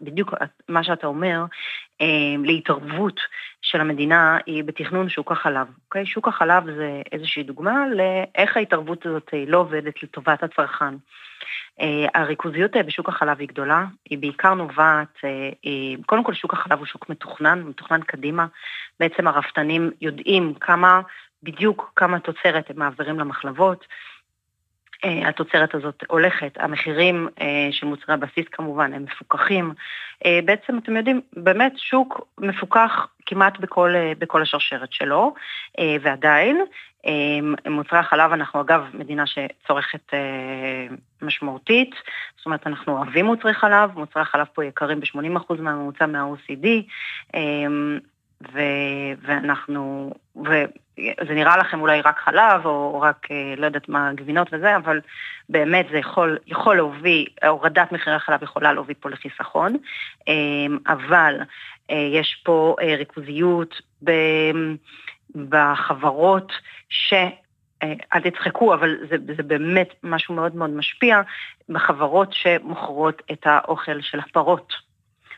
בדיוק 0.02 0.34
מה 0.70 0.84
שאתה 0.84 1.08
אומר, 1.08 1.46
אה, 2.02 2.36
להתערבות 2.44 3.20
של 3.64 3.82
המדינה 3.82 4.38
היא 4.46 4.64
בתכנון 4.64 5.10
שוק 5.10 5.32
החלב. 5.32 5.68
אוקיי? 5.86 6.06
שוק 6.06 6.28
החלב 6.28 6.66
זה 6.66 7.02
איזושהי 7.12 7.44
דוגמה 7.44 7.86
לאיך 7.88 8.58
ההתערבות 8.58 9.06
הזאת 9.06 9.34
לא 9.48 9.58
עובדת 9.58 10.04
לטובת 10.04 10.44
הצרכן. 10.44 10.96
הריכוזיות 12.14 12.72
בשוק 12.78 13.10
החלב 13.10 13.40
היא 13.40 13.48
גדולה, 13.48 13.86
היא 14.10 14.18
בעיקר 14.18 14.54
נובעת, 14.54 15.18
קודם 16.06 16.24
כל 16.24 16.34
שוק 16.34 16.54
החלב 16.54 16.80
הוא 16.80 16.86
שוק 16.86 17.10
מתוכנן, 17.10 17.64
מתוכנן 17.64 18.02
קדימה. 18.02 18.46
בעצם 19.00 19.28
הרפתנים 19.28 19.92
יודעים 20.02 20.54
כמה, 20.54 21.02
בדיוק 21.44 21.92
כמה 21.96 22.20
תוצרת 22.20 22.70
הם 22.70 22.80
מעבירים 22.80 23.20
למחלבות. 23.20 23.86
אה, 25.06 25.30
התוצרת 25.30 25.76
הזאת 25.76 26.04
הולכת, 26.08 26.58
המחירים 26.60 27.28
אה, 27.42 27.68
של 27.72 27.86
מוצרי 27.86 28.14
הבסיס 28.14 28.46
כמובן 28.52 28.94
הם 28.94 29.04
מפוקחים. 29.04 29.74
אה, 30.26 30.40
בעצם 30.46 30.78
אתם 30.78 30.98
יודעים, 30.98 31.22
באמת 31.34 31.74
שוק 31.78 32.28
מפוקח 32.38 33.08
כמעט 33.26 33.60
בכל, 33.60 33.94
בכל 34.20 34.42
השרשרת 34.42 34.94
שלו, 34.94 35.34
ועדיין 36.02 36.62
מוצרי 37.70 38.00
החלב, 38.00 38.32
אנחנו 38.32 38.62
אגב 38.62 38.86
מדינה 38.94 39.24
שצורכת 39.26 40.14
משמעותית, 41.22 41.96
זאת 42.38 42.46
אומרת 42.46 42.68
אנחנו 42.68 42.98
אוהבים 42.98 43.26
מוצרי 43.26 43.54
חלב, 43.54 44.00
מוצרי 44.00 44.22
החלב 44.22 44.46
פה 44.54 44.66
יקרים 44.66 45.00
ב-80% 45.00 45.54
מהממוצע 45.60 46.06
מה-OCD, 46.06 46.68
ו- 48.54 49.14
ואנחנו, 49.22 50.14
וזה 51.00 51.34
נראה 51.34 51.58
לכם 51.58 51.82
אולי 51.82 52.02
רק 52.02 52.20
חלב, 52.20 52.66
או 52.66 53.02
רק, 53.02 53.28
אה, 53.32 53.54
לא 53.58 53.66
יודעת 53.66 53.90
מה, 53.90 54.14
גבינות 54.16 54.48
וזה, 54.52 54.76
אבל 54.76 55.02
באמת 55.50 55.86
זה 55.92 55.98
יכול, 55.98 56.38
יכול 56.48 56.76
להוביל, 56.76 57.28
הורדת 57.48 57.92
מחירי 57.92 58.16
החלב 58.16 58.44
יכולה 58.44 58.74
להוביל 58.74 58.96
פה 59.00 59.10
לחיסכון, 59.10 59.78
אמ, 60.28 60.78
אבל 60.88 61.40
אה, 61.92 62.10
יש 62.14 62.42
פה 62.46 62.76
אה, 62.82 62.96
ריכוזיות 62.96 63.82
בחברות 65.50 66.52
ש... 66.90 67.14
אל 68.14 68.30
תצחקו, 68.30 68.74
אבל 68.74 68.98
זה, 69.10 69.16
זה 69.38 69.44
באמת 69.44 69.94
משהו 70.04 70.36
מאוד 70.36 70.56
מאוד 70.56 70.70
משפיע 70.70 71.22
בחברות 71.70 72.34
שמוכרות 72.34 73.22
את 73.32 73.42
האוכל 73.46 74.02
של 74.02 74.20
הפרות. 74.20 74.74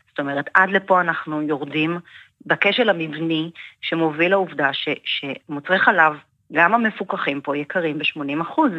זאת 0.09 0.19
אומרת, 0.19 0.49
עד 0.53 0.69
לפה 0.69 1.01
אנחנו 1.01 1.41
יורדים 1.41 1.99
בכשל 2.45 2.89
המבני 2.89 3.51
שמוביל 3.81 4.31
לעובדה 4.31 4.73
ש, 4.73 4.89
שמוצרי 5.05 5.79
חלב, 5.79 6.13
גם 6.53 6.73
המפוקחים 6.73 7.41
פה 7.41 7.57
יקרים 7.57 7.99
ב-80 7.99 8.41
אחוז. 8.41 8.71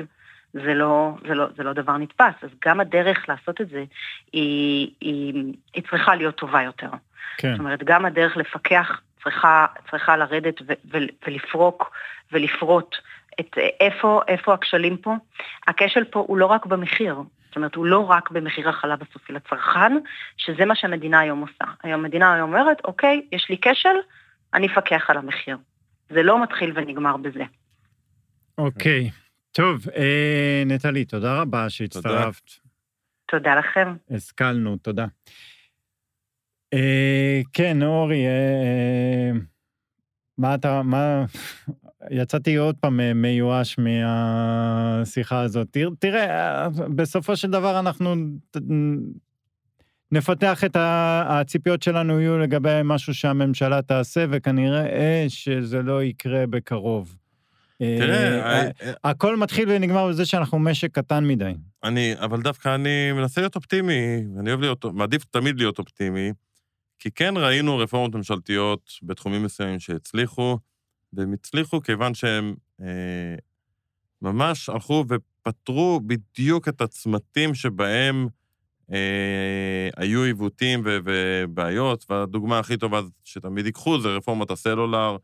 זה 0.53 0.75
לא, 0.75 1.13
זה, 1.29 1.35
לא, 1.35 1.47
זה 1.57 1.63
לא 1.63 1.73
דבר 1.73 1.97
נתפס, 1.97 2.35
אז 2.43 2.51
גם 2.65 2.81
הדרך 2.81 3.29
לעשות 3.29 3.61
את 3.61 3.69
זה 3.69 3.85
היא, 4.33 4.91
היא, 5.01 5.55
היא 5.75 5.83
צריכה 5.91 6.15
להיות 6.15 6.35
טובה 6.35 6.63
יותר. 6.63 6.91
כן. 7.39 7.51
זאת 7.51 7.59
אומרת, 7.59 7.85
גם 7.85 8.05
הדרך 8.05 8.37
לפקח 8.37 9.01
צריכה, 9.23 9.67
צריכה 9.91 10.17
לרדת 10.17 10.63
ו, 10.67 10.73
ו, 10.93 10.99
ולפרוק 11.27 11.91
ולפרוט 12.33 12.97
את 13.41 13.59
איפה, 13.81 14.21
איפה 14.29 14.55
הכשלים 14.55 14.97
פה. 14.97 15.15
הכשל 15.67 16.05
פה 16.05 16.25
הוא 16.29 16.39
לא 16.39 16.47
רק 16.47 16.67
במחיר, 16.67 17.17
זאת 17.57 17.59
אומרת, 17.59 17.75
הוא 17.75 17.87
לא 17.87 17.99
רק 17.99 18.31
במחיר 18.31 18.69
החלב 18.69 18.99
הסופי 19.03 19.33
לצרכן, 19.33 19.93
שזה 20.37 20.65
מה 20.65 20.77
שהמדינה 20.77 21.21
היום 21.21 21.41
עושה. 21.41 21.65
היום 21.83 22.01
המדינה 22.01 22.35
היום 22.35 22.55
אומרת, 22.55 22.85
אוקיי, 22.85 23.27
יש 23.33 23.47
לי 23.51 23.59
כשל, 23.63 23.97
אני 24.55 24.67
אפקח 24.67 25.11
על 25.11 25.17
המחיר. 25.17 25.59
זה 26.11 26.23
לא 26.23 26.43
מתחיל 26.43 26.73
ונגמר 26.75 27.17
בזה. 27.17 27.43
אוקיי. 28.59 29.11
טוב, 29.53 29.89
אה, 29.97 30.63
נטלי, 30.67 31.05
תודה 31.05 31.41
רבה 31.41 31.71
שהצטרפת. 31.71 32.51
תודה 33.27 33.55
לכם. 33.55 33.95
השכלנו, 34.11 34.77
תודה. 34.77 35.07
אה, 36.75 37.41
כן, 37.53 37.83
אורי, 37.83 38.27
אה, 38.27 38.31
אה 38.31 39.31
מה 40.39 40.55
אתה, 40.55 40.83
מה, 40.83 41.25
יצאתי 42.11 42.57
עוד 42.57 42.77
פעם 42.81 43.01
מיואש 43.15 43.77
מהשיחה 43.79 45.41
הזאת. 45.41 45.77
תראה, 45.99 46.69
בסופו 46.69 47.37
של 47.37 47.51
דבר 47.51 47.79
אנחנו 47.79 48.15
נפתח 50.13 50.65
את 50.65 50.77
הציפיות 50.79 51.83
שלנו 51.83 52.21
יהיו 52.21 52.39
לגבי 52.39 52.81
משהו 52.85 53.15
שהממשלה 53.15 53.83
תעשה, 53.83 54.25
וכנראה 54.31 55.25
שזה 55.29 55.83
לא 55.83 56.03
יקרה 56.03 56.47
בקרוב. 56.47 57.17
תראה, 57.79 58.41
אה, 58.41 58.63
אה, 58.63 58.93
הכל 59.05 59.37
מתחיל 59.37 59.69
ונגמר 59.71 60.09
בזה 60.09 60.27
שאנחנו 60.27 60.59
משק 60.59 60.95
קטן 60.95 61.25
מדי. 61.27 61.53
אני, 61.85 62.15
אבל 62.19 62.43
דווקא 62.43 62.75
אני 62.75 63.13
מנסה 63.13 63.41
להיות 63.41 63.57
אופטימי, 63.57 64.25
אני 64.41 64.51
אוהב 64.51 64.61
להיות, 64.61 64.85
מעדיף 64.85 65.25
תמיד 65.25 65.59
להיות 65.59 65.79
אופטימי, 65.79 66.33
כי 66.99 67.11
כן 67.11 67.35
ראינו 67.37 67.79
רפורמות 67.79 68.15
ממשלתיות 68.15 68.91
בתחומים 69.03 69.43
מסוימים 69.43 69.81
שהצליחו, 69.81 70.59
והם 71.17 71.33
הצליחו 71.33 71.81
כיוון 71.81 72.15
שהם 72.15 72.55
אה, 72.81 72.87
ממש 74.23 74.69
הלכו 74.69 75.05
ופתרו 75.09 76.01
בדיוק 76.07 76.69
את 76.69 76.81
הצמתים 76.81 77.55
שבהם 77.55 78.29
אה, 78.93 79.89
היו 79.97 80.23
עיוותים 80.23 80.83
ו- 80.85 80.99
ובעיות, 81.05 82.05
והדוגמה 82.11 82.59
הכי 82.59 82.77
טובה 82.77 83.01
שתמיד 83.25 83.67
ייקחו 83.67 84.01
זה 84.01 84.09
רפורמת 84.09 84.51
הסלולר, 84.51 85.17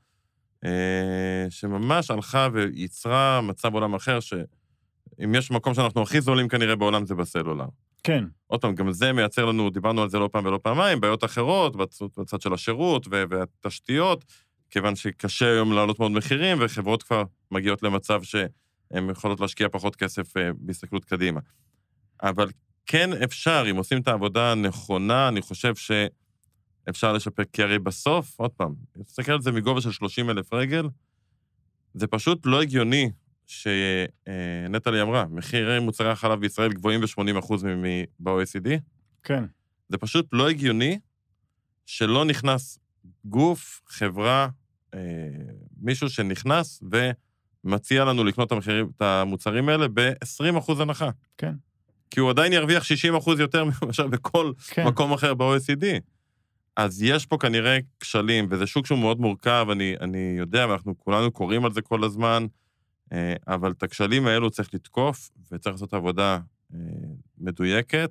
אה, 0.64 1.46
שממש 1.50 2.10
הלכה 2.10 2.48
ויצרה 2.52 3.40
מצב 3.40 3.74
עולם 3.74 3.94
אחר, 3.94 4.20
שאם 4.20 5.34
יש 5.34 5.50
מקום 5.50 5.74
שאנחנו 5.74 6.02
הכי 6.02 6.20
זולים 6.20 6.48
כנראה 6.48 6.76
בעולם 6.76 7.06
זה 7.06 7.14
בסלולר. 7.14 7.66
כן. 8.04 8.24
עוד 8.46 8.60
פעם, 8.60 8.74
גם 8.74 8.92
זה 8.92 9.12
מייצר 9.12 9.44
לנו, 9.44 9.70
דיברנו 9.70 10.02
על 10.02 10.08
זה 10.08 10.18
לא 10.18 10.28
פעם 10.32 10.46
ולא 10.46 10.58
פעמיים, 10.62 11.00
בעיות 11.00 11.24
אחרות 11.24 11.76
בצד 12.16 12.40
של 12.40 12.54
השירות 12.54 13.06
והתשתיות, 13.10 14.24
כיוון 14.72 14.96
שקשה 14.96 15.52
היום 15.52 15.72
להעלות 15.72 15.98
מאוד 15.98 16.12
מחירים, 16.12 16.58
וחברות 16.60 17.02
כבר 17.02 17.22
מגיעות 17.50 17.82
למצב 17.82 18.22
שהן 18.22 19.10
יכולות 19.10 19.40
להשקיע 19.40 19.68
פחות 19.68 19.96
כסף 19.96 20.36
אה, 20.36 20.50
בהסתכלות 20.58 21.04
קדימה. 21.04 21.40
אבל 22.22 22.48
כן 22.86 23.10
אפשר, 23.24 23.64
אם 23.70 23.76
עושים 23.76 24.00
את 24.00 24.08
העבודה 24.08 24.52
הנכונה, 24.52 25.28
אני 25.28 25.42
חושב 25.42 25.74
שאפשר 25.74 27.12
לשפר, 27.12 27.42
כי 27.52 27.62
הרי 27.62 27.78
בסוף, 27.78 28.40
עוד 28.40 28.50
פעם, 28.50 28.74
תסתכל 29.06 29.32
על 29.32 29.40
זה 29.40 29.52
מגובה 29.52 29.80
של 29.80 29.92
30 29.92 30.30
אלף 30.30 30.52
רגל, 30.52 30.88
זה 31.94 32.06
פשוט 32.06 32.46
לא 32.46 32.62
הגיוני 32.62 33.10
שנטלי 33.46 35.02
אמרה, 35.02 35.26
מחירי 35.30 35.80
מוצרי 35.80 36.10
החלב 36.10 36.40
בישראל 36.40 36.72
גבוהים 36.72 37.00
ב-80% 37.00 37.54
ב-OECD. 38.20 38.68
כן. 39.22 39.44
זה 39.88 39.98
פשוט 39.98 40.26
לא 40.32 40.48
הגיוני 40.48 40.98
שלא 41.86 42.24
נכנס 42.24 42.78
גוף, 43.24 43.82
חברה, 43.86 44.42
אה, 44.44 44.61
מישהו 45.80 46.08
שנכנס 46.08 46.82
ומציע 47.64 48.04
לנו 48.04 48.24
לקנות 48.24 48.46
את, 48.46 48.52
המחירים, 48.52 48.90
את 48.96 49.02
המוצרים 49.02 49.68
האלה 49.68 49.86
ב-20% 49.94 50.72
הנחה. 50.82 51.10
כן. 51.38 51.54
כי 52.10 52.20
הוא 52.20 52.30
עדיין 52.30 52.52
ירוויח 52.52 52.82
60% 52.82 53.30
יותר 53.38 53.64
מאשר 53.86 54.06
בכל 54.06 54.52
כן. 54.68 54.86
מקום 54.86 55.12
אחר 55.12 55.34
ב-OECD. 55.34 55.84
אז 56.76 57.02
יש 57.02 57.26
פה 57.26 57.38
כנראה 57.38 57.78
כשלים, 58.00 58.46
וזה 58.50 58.66
שוק 58.66 58.86
שהוא 58.86 58.98
מאוד 58.98 59.20
מורכב, 59.20 59.66
אני, 59.72 59.94
אני 60.00 60.34
יודע, 60.38 60.66
ואנחנו 60.68 60.98
כולנו 60.98 61.30
קוראים 61.30 61.64
על 61.64 61.72
זה 61.72 61.82
כל 61.82 62.04
הזמן, 62.04 62.46
אה, 63.12 63.34
אבל 63.48 63.70
את 63.70 63.82
הכשלים 63.82 64.26
האלו 64.26 64.50
צריך 64.50 64.74
לתקוף, 64.74 65.30
וצריך 65.52 65.74
לעשות 65.74 65.94
עבודה 65.94 66.38
אה, 66.74 66.78
מדויקת, 67.38 68.10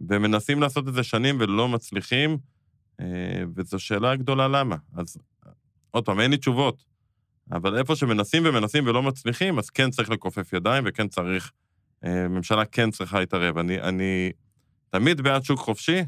ומנסים 0.00 0.60
לעשות 0.60 0.88
את 0.88 0.94
זה 0.94 1.02
שנים 1.02 1.36
ולא 1.40 1.68
מצליחים, 1.68 2.38
אה, 3.00 3.42
וזו 3.56 3.78
שאלה 3.78 4.16
גדולה 4.16 4.48
למה. 4.48 4.76
אז 4.96 5.16
עוד 5.96 6.04
פעם, 6.04 6.20
אין 6.20 6.30
לי 6.30 6.36
תשובות, 6.36 6.84
אבל 7.52 7.78
איפה 7.78 7.96
שמנסים 7.96 8.42
ומנסים 8.46 8.86
ולא 8.86 9.02
מצליחים, 9.02 9.58
אז 9.58 9.70
כן 9.70 9.90
צריך 9.90 10.10
לכופף 10.10 10.52
ידיים 10.52 10.84
וכן 10.86 11.08
צריך, 11.08 11.52
ממשלה 12.04 12.64
כן 12.64 12.90
צריכה 12.90 13.20
להתערב. 13.20 13.58
אני, 13.58 13.80
אני 13.80 14.32
תמיד 14.90 15.20
בעד 15.20 15.44
שוק 15.44 15.60
חופשי, 15.60 16.00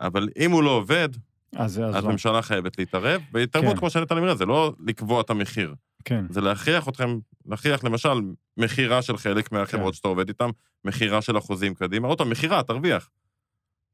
אבל 0.00 0.28
אם 0.38 0.50
הוא 0.50 0.62
לא 0.62 0.70
עובד, 0.70 1.08
אז, 1.56 1.78
אז, 1.78 1.96
אז 1.96 2.04
לא. 2.04 2.10
ממשלה 2.10 2.42
חייבת 2.42 2.78
להתערב, 2.78 3.22
והתערבות, 3.32 3.72
כן. 3.72 3.78
כמו 3.78 3.90
שנתן 3.90 4.16
אמרה, 4.16 4.34
זה 4.34 4.46
לא 4.46 4.72
לקבוע 4.86 5.20
את 5.20 5.30
המחיר. 5.30 5.74
כן. 6.04 6.24
זה 6.30 6.40
להכריח 6.40 6.88
אתכם, 6.88 7.18
להכריח 7.46 7.84
למשל 7.84 8.20
מכירה 8.56 9.02
של 9.02 9.16
חלק 9.16 9.52
מהחברות 9.52 9.94
כן. 9.94 9.96
שאתה 9.96 10.08
עובד 10.08 10.28
איתן, 10.28 10.48
מכירה 10.84 11.22
של 11.22 11.38
אחוזים 11.38 11.74
קדימה. 11.74 12.08
עוד 12.08 12.18
פעם, 12.18 12.30
מכירה, 12.30 12.62
תרוויח. 12.62 13.10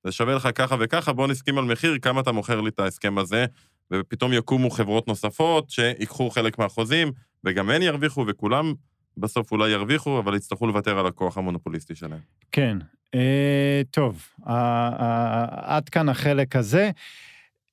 זה 0.04 0.12
שווה 0.12 0.34
לך 0.34 0.48
ככה 0.54 0.76
וככה, 0.80 1.12
בוא 1.12 1.28
נסכים 1.28 1.58
על 1.58 1.64
מחיר, 1.64 1.98
כמה 1.98 2.20
אתה 2.20 2.32
מוכר 2.32 2.60
לי 2.60 2.68
את 2.68 2.78
ההסכם 2.78 3.18
הזה, 3.18 3.46
ופתאום 3.92 4.32
יקומו 4.32 4.70
חברות 4.70 5.08
נוספות 5.08 5.70
שיקחו 5.70 6.30
חלק 6.30 6.58
מהחוזים, 6.58 7.12
וגם 7.44 7.70
הן 7.70 7.82
ירוויחו, 7.82 8.24
וכולם 8.28 8.74
בסוף 9.16 9.52
אולי 9.52 9.70
ירוויחו, 9.70 10.18
אבל 10.18 10.36
יצטרכו 10.36 10.66
לוותר 10.66 10.98
על 10.98 11.06
הכוח 11.06 11.38
המונופוליסטי 11.38 11.94
שלהם. 11.94 12.20
כן. 12.52 12.78
אה, 13.14 13.82
טוב, 13.90 14.26
אה, 14.48 14.52
אה, 15.00 15.76
עד 15.76 15.88
כאן 15.88 16.08
החלק 16.08 16.56
הזה. 16.56 16.90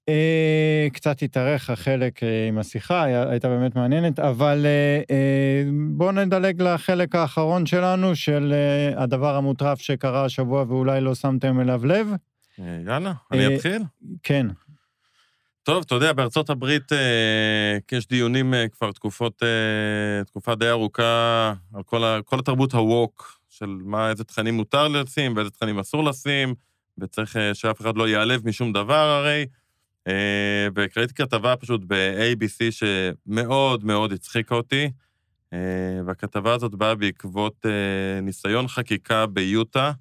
אה, 0.10 0.88
קצת 0.93 1.21
התארך 1.21 1.69
החלק 1.69 2.23
אה, 2.23 2.47
עם 2.47 2.58
השיחה, 2.58 3.03
הייתה 3.03 3.47
באמת 3.47 3.75
מעניינת, 3.75 4.19
אבל 4.19 4.65
אה, 5.10 5.63
בואו 5.91 6.12
נדלג 6.12 6.62
לחלק 6.62 7.15
האחרון 7.15 7.65
שלנו, 7.65 8.15
של 8.15 8.53
הדבר 8.95 9.36
המוטרף 9.36 9.82
שקרה 9.82 10.25
השבוע 10.25 10.65
ואולי 10.67 11.01
לא 11.01 11.15
שמתם 11.15 11.60
אליו 11.60 11.86
לב. 11.86 12.08
יאללה, 12.86 13.13
אני 13.32 13.55
אתחיל? 13.55 13.82
כן. 14.23 14.47
טוב, 15.69 15.84
אתה 15.86 15.95
יודע, 15.95 16.13
בארצות 16.13 16.49
הברית 16.49 16.91
אה, 16.93 17.77
יש 17.91 18.08
דיונים 18.08 18.53
אה, 18.53 18.67
כבר 18.67 18.91
תקופות, 18.91 19.43
אה, 19.43 20.23
תקופה 20.23 20.55
די 20.55 20.69
ארוכה 20.69 21.53
על 21.73 21.84
כל, 21.84 22.03
ה, 22.03 22.19
כל 22.25 22.39
התרבות 22.39 22.73
הווק, 22.73 23.39
של 23.49 23.77
מה, 23.84 24.10
איזה 24.10 24.23
תכנים 24.23 24.53
מותר 24.53 24.88
לשים 24.88 25.36
ואיזה 25.36 25.51
תכנים 25.51 25.79
אסור 25.79 26.03
לשים, 26.03 26.53
וצריך 26.97 27.36
שאף 27.53 27.82
אחד 27.82 27.97
לא 27.97 28.08
ייעלב 28.08 28.47
משום 28.47 28.73
דבר 28.73 28.93
הרי. 28.95 29.45
וקראתי 30.75 31.13
כתבה 31.13 31.55
פשוט 31.55 31.82
ב-ABC 31.88 32.71
שמאוד 32.71 33.86
מאוד 33.86 34.13
הצחיקה 34.13 34.55
אותי, 34.55 34.91
והכתבה 36.05 36.53
הזאת 36.53 36.75
באה 36.75 36.95
בעקבות 36.95 37.65
ניסיון 38.21 38.67
חקיקה 38.67 39.25
ביוטה, 39.25 39.91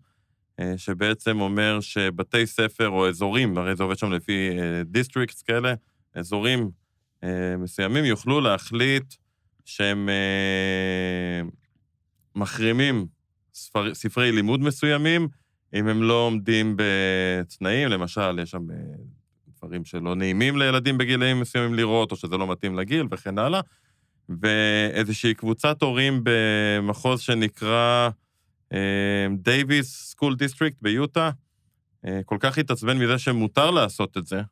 שבעצם 0.77 1.41
אומר 1.41 1.81
שבתי 1.81 2.47
ספר 2.47 2.89
או 2.89 3.09
אזורים, 3.09 3.59
הרי 3.59 3.77
זה 3.77 3.83
עובד 3.83 3.99
שם 3.99 4.13
לפי 4.13 4.51
districts 4.85 5.43
כאלה, 5.43 5.75
אזורים 6.15 6.71
מסוימים 7.59 8.05
יוכלו 8.05 8.41
להחליט 8.41 9.15
שהם 9.65 10.09
מחרימים 12.37 13.07
ספר, 13.55 13.95
ספרי 13.95 14.33
לימוד 14.33 14.61
מסוימים, 14.61 15.29
אם 15.75 15.89
הם 15.89 16.03
לא 16.03 16.15
עומדים 16.27 16.77
בתנאים, 16.77 17.89
למשל, 17.89 18.39
יש 18.43 18.51
שם 18.51 18.67
דברים 19.59 19.85
שלא 19.85 20.15
נעימים 20.15 20.59
לילדים 20.59 20.99
בגילאים 20.99 21.41
מסוימים 21.41 21.75
לראות, 21.75 22.13
או 22.13 22.17
שזה 22.17 22.37
לא 22.37 22.53
מתאים 22.53 22.79
לגיל 22.79 23.07
וכן 23.11 23.39
הלאה. 23.39 23.61
ואיזושהי 24.43 25.35
קבוצת 25.35 25.83
הורים 25.83 26.21
במחוז 26.23 27.21
שנקרא 27.21 28.11
Davis 29.39 30.11
School 30.11 30.35
District 30.37 30.77
ביוטה, 30.83 31.31
אה, 32.07 32.21
כל 32.25 32.37
כך 32.41 32.59
התעצבן 32.59 32.99
מזה 32.99 33.19
שמותר 33.19 33.71
לעשות 33.71 34.17
את 34.17 34.27
זה, 34.27 34.43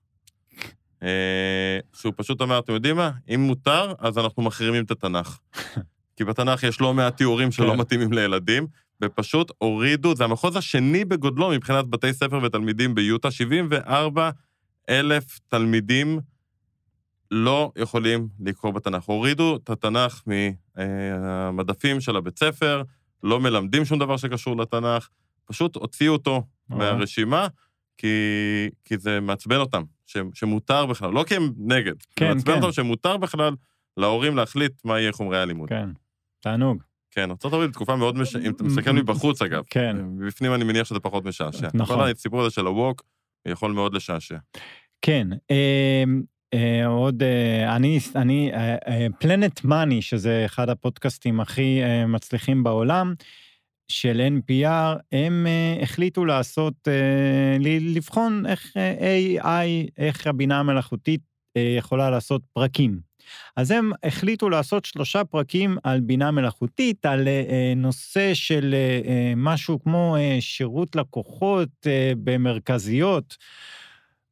אה, 1.03 1.79
שהוא 1.93 2.13
פשוט 2.17 2.43
אמר, 2.43 2.59
אתם 2.59 2.73
יודעים 2.73 2.97
מה? 2.97 3.11
אם 3.35 3.41
מותר, 3.41 3.93
אז 3.99 4.19
אנחנו 4.19 4.43
מחרימים 4.43 4.85
את 4.85 4.91
התנ"ך. 4.91 5.39
כי 6.17 6.25
בתנ"ך 6.25 6.63
יש 6.63 6.81
לא 6.81 6.95
מעט 6.95 7.17
תיאורים 7.17 7.53
שלא 7.53 7.73
כן. 7.73 7.79
מתאימים 7.79 8.13
לילדים, 8.13 8.67
ופשוט 9.03 9.53
הורידו, 9.59 10.17
זה 10.17 10.25
המחוז 10.25 10.57
השני 10.57 11.05
בגודלו 11.05 11.51
מבחינת 11.51 11.87
בתי 11.87 12.13
ספר 12.13 12.41
ותלמידים 12.43 12.95
ביוטה, 12.95 13.31
74 13.31 14.31
אלף 14.89 15.39
תלמידים 15.49 16.21
לא 17.31 17.73
יכולים 17.77 18.29
לקרוא 18.41 18.73
בתנ"ך. 18.73 19.05
הורידו 19.05 19.57
את 19.57 19.71
התנ"ך 19.71 20.23
מהמדפים 20.77 22.01
של 22.01 22.17
הבית 22.17 22.39
ספר, 22.39 22.83
לא 23.23 23.41
מלמדים 23.41 23.85
שום 23.85 23.99
דבר 23.99 24.17
שקשור 24.17 24.57
לתנ"ך, 24.57 25.09
פשוט 25.45 25.77
הוציאו 25.77 26.13
אותו 26.13 26.43
מהרשימה, 26.69 27.47
כי, 27.99 28.09
כי 28.85 28.99
זה 28.99 29.21
מעצבן 29.21 29.57
אותם, 29.57 29.83
ש, 30.07 30.17
שמותר 30.35 30.87
בכלל, 30.87 31.11
לא 31.11 31.25
כי 31.29 31.37
הם 31.37 31.53
נגד, 31.57 31.95
כן, 32.17 32.35
מעצבן 32.35 32.53
כן. 32.53 32.63
אותם 32.63 32.73
שמותר 32.73 33.17
בכלל 33.17 33.55
להורים 33.97 34.37
להחליט 34.37 34.73
מה 34.85 35.01
יהיה 35.01 35.13
חומרי 35.13 35.39
הלימוד. 35.39 35.69
כן, 35.69 35.89
תענוג. 36.41 36.83
כן, 37.11 37.31
ארה"ב 37.31 37.73
תקופה 37.73 37.97
מאוד 37.97 38.19
מש... 38.19 38.37
אם 38.37 38.51
אתה 38.51 38.65
מסתכל 38.65 38.93
מבחוץ, 38.93 39.43
אגב. 39.43 39.63
כן. 39.71 39.97
בפנים 40.27 40.55
אני 40.55 40.65
מניח 40.65 40.87
שזה 40.87 41.01
פחות 41.01 41.25
משעשע. 41.25 41.69
נכון. 41.75 41.97
כל 41.97 42.11
הסיפור 42.11 42.41
הזה 42.41 42.51
של 42.51 42.67
הווק 42.67 43.03
יכול 43.47 43.73
מאוד 43.73 43.95
לשעשע. 43.95 44.37
כן, 45.03 45.29
אה, 45.51 46.05
עוד, 46.87 47.23
אה, 47.23 47.77
אני, 47.77 47.99
אני, 48.17 48.53
פלנט 49.19 49.65
מאני, 49.65 50.03
שזה 50.03 50.43
אחד 50.45 50.69
הפודקאסטים 50.69 51.41
הכי 51.41 51.83
אה, 51.83 52.07
מצליחים 52.07 52.65
בעולם, 52.65 53.15
של 53.89 54.29
NPR, 54.39 54.99
הם 55.13 55.47
אה, 55.47 55.83
החליטו 55.83 56.25
לעשות, 56.25 56.75
אה, 56.89 57.57
לבחון 57.81 58.47
איך 58.47 58.77
אה, 58.77 59.39
AI, 59.43 59.91
איך 59.99 60.27
הבינה 60.27 60.61
המלאכותית 60.61 61.21
אה, 61.57 61.75
יכולה 61.79 62.11
לעשות 62.11 62.43
פרקים. 62.53 63.01
אז 63.57 63.71
הם 63.71 63.91
החליטו 64.05 64.49
לעשות 64.49 64.85
שלושה 64.85 65.25
פרקים 65.25 65.77
על 65.83 66.01
בינה 66.01 66.31
מלאכותית, 66.31 67.07
על 67.07 67.29
אה, 67.29 67.45
אה, 67.49 67.73
נושא 67.77 68.35
של 68.35 68.75
אה, 68.75 69.01
אה, 69.11 69.33
משהו 69.37 69.83
כמו 69.83 70.17
אה, 70.17 70.37
שירות 70.41 70.97
לקוחות 70.97 71.69
אה, 71.87 72.13
במרכזיות, 72.25 73.37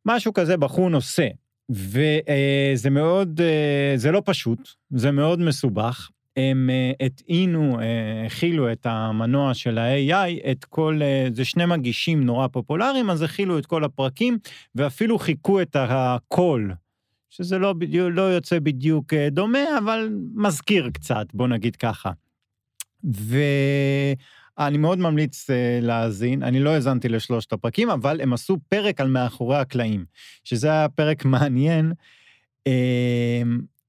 משהו 0.06 0.32
כזה 0.32 0.56
בחור 0.56 0.90
נושא. 0.90 1.28
וזה 1.70 2.90
מאוד, 2.90 3.40
אה, 3.40 3.92
זה 3.96 4.12
לא 4.12 4.22
פשוט, 4.24 4.68
זה 4.90 5.10
מאוד 5.10 5.40
מסובך. 5.40 6.10
הם 6.36 6.70
אה, 6.70 7.06
הטעינו, 7.06 7.80
אה, 7.80 8.26
הכילו 8.26 8.72
את 8.72 8.86
המנוע 8.86 9.54
של 9.54 9.78
ה-AI, 9.78 10.50
את 10.50 10.64
כל, 10.64 11.00
זה 11.34 11.44
שני 11.44 11.66
מגישים 11.66 12.24
נורא 12.24 12.46
פופולריים, 12.46 13.10
אז 13.10 13.22
הכילו 13.22 13.58
את 13.58 13.66
כל 13.66 13.84
הפרקים, 13.84 14.38
ואפילו 14.74 15.18
חיכו 15.18 15.62
את 15.62 15.76
הקול, 15.78 16.74
שזה 17.30 17.58
לא, 17.58 17.72
בדיוק, 17.72 18.08
לא 18.12 18.22
יוצא 18.22 18.58
בדיוק 18.58 19.14
דומה, 19.14 19.78
אבל 19.78 20.08
מזכיר 20.34 20.90
קצת, 20.90 21.26
בוא 21.34 21.48
נגיד 21.48 21.76
ככה. 21.76 22.10
ואני 24.58 24.78
מאוד 24.78 24.98
ממליץ 24.98 25.50
אה, 25.50 25.78
להאזין, 25.82 26.42
אני 26.42 26.60
לא 26.60 26.70
האזנתי 26.70 27.08
לשלושת 27.08 27.52
הפרקים, 27.52 27.90
אבל 27.90 28.20
הם 28.20 28.32
עשו 28.32 28.56
פרק 28.68 29.00
על 29.00 29.08
מאחורי 29.08 29.56
הקלעים, 29.56 30.04
שזה 30.44 30.68
היה 30.68 30.88
פרק 30.88 31.24
מעניין. 31.34 31.92
אה, 32.66 33.42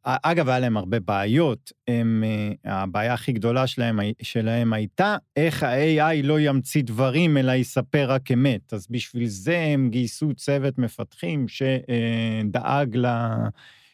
אגב, 0.05 0.49
היה 0.49 0.59
להם 0.59 0.77
הרבה 0.77 0.99
בעיות. 0.99 1.71
הם, 1.87 2.23
אה, 2.65 2.81
הבעיה 2.81 3.13
הכי 3.13 3.31
גדולה 3.31 3.67
שלהם, 3.67 3.99
שלהם 4.21 4.73
הייתה 4.73 5.17
איך 5.35 5.63
ה-AI 5.63 6.23
לא 6.23 6.39
ימציא 6.39 6.83
דברים, 6.83 7.37
אלא 7.37 7.51
יספר 7.51 8.11
רק 8.11 8.31
אמת. 8.31 8.73
אז 8.73 8.87
בשביל 8.89 9.27
זה 9.27 9.59
הם 9.59 9.89
גייסו 9.89 10.33
צוות 10.33 10.77
מפתחים 10.77 11.45
שדאג 11.47 12.97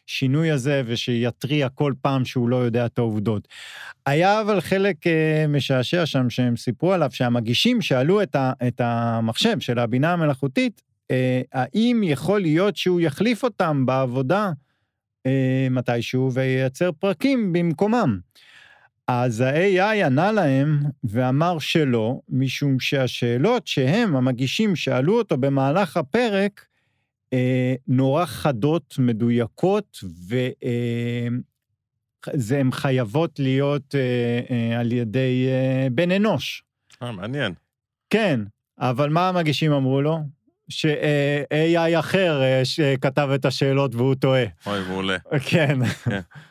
לשינוי 0.08 0.50
הזה 0.50 0.82
ושיתריע 0.86 1.68
כל 1.68 1.92
פעם 2.02 2.24
שהוא 2.24 2.48
לא 2.48 2.56
יודע 2.56 2.86
את 2.86 2.98
העובדות. 2.98 3.48
היה 4.06 4.40
אבל 4.40 4.60
חלק 4.60 5.06
אה, 5.06 5.44
משעשע 5.48 6.06
שם 6.06 6.30
שהם 6.30 6.56
סיפרו 6.56 6.92
עליו, 6.92 7.08
שהמגישים 7.12 7.80
שאלו 7.80 8.22
את, 8.22 8.36
ה, 8.36 8.52
את 8.68 8.80
המחשב 8.80 9.60
של 9.60 9.78
הבינה 9.78 10.12
המלאכותית, 10.12 10.82
אה, 11.10 11.42
האם 11.52 12.00
יכול 12.04 12.40
להיות 12.40 12.76
שהוא 12.76 13.00
יחליף 13.00 13.44
אותם 13.44 13.86
בעבודה 13.86 14.50
אה, 15.26 15.66
מתישהו 15.70 16.32
וייצר 16.32 16.92
פרקים 16.92 17.52
במקומם. 17.52 18.18
אז 19.08 19.40
ה-AI 19.40 20.06
ענה 20.06 20.32
להם 20.32 20.80
ואמר 21.04 21.58
שלא, 21.58 22.20
משום 22.28 22.80
שהשאלות 22.80 23.66
שהם, 23.66 24.16
המגישים, 24.16 24.76
שאלו 24.76 25.18
אותו 25.18 25.36
במהלך 25.36 25.96
הפרק, 25.96 26.66
נורא 27.88 28.24
חדות, 28.24 28.94
מדויקות, 28.98 29.98
והן 32.38 32.72
חייבות 32.72 33.38
להיות 33.38 33.94
אה, 33.94 34.40
אה, 34.50 34.80
על 34.80 34.92
ידי 34.92 35.46
אה, 35.48 35.88
בן 35.92 36.10
אנוש. 36.10 36.64
אה, 37.02 37.12
מעניין. 37.12 37.52
כן, 38.10 38.40
אבל 38.78 39.08
מה 39.08 39.28
המגישים 39.28 39.72
אמרו 39.72 40.02
לו? 40.02 40.18
ש-AI 40.68 41.98
אחר 41.98 42.42
אה, 42.42 42.64
שכתב 42.64 43.28
את 43.34 43.44
השאלות 43.44 43.94
והוא 43.94 44.14
טועה. 44.14 44.44
אוי, 44.66 44.80
מעולה. 44.88 45.16
כן. 45.50 45.78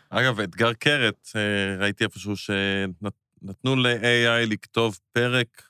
אגב, 0.09 0.39
אתגר 0.39 0.73
קרת, 0.73 1.29
אה, 1.35 1.75
ראיתי 1.79 2.03
איפשהו 2.03 2.33
שנתנו 2.35 3.75
ל-AI 3.75 4.45
לכתוב 4.49 4.99
פרק 5.13 5.63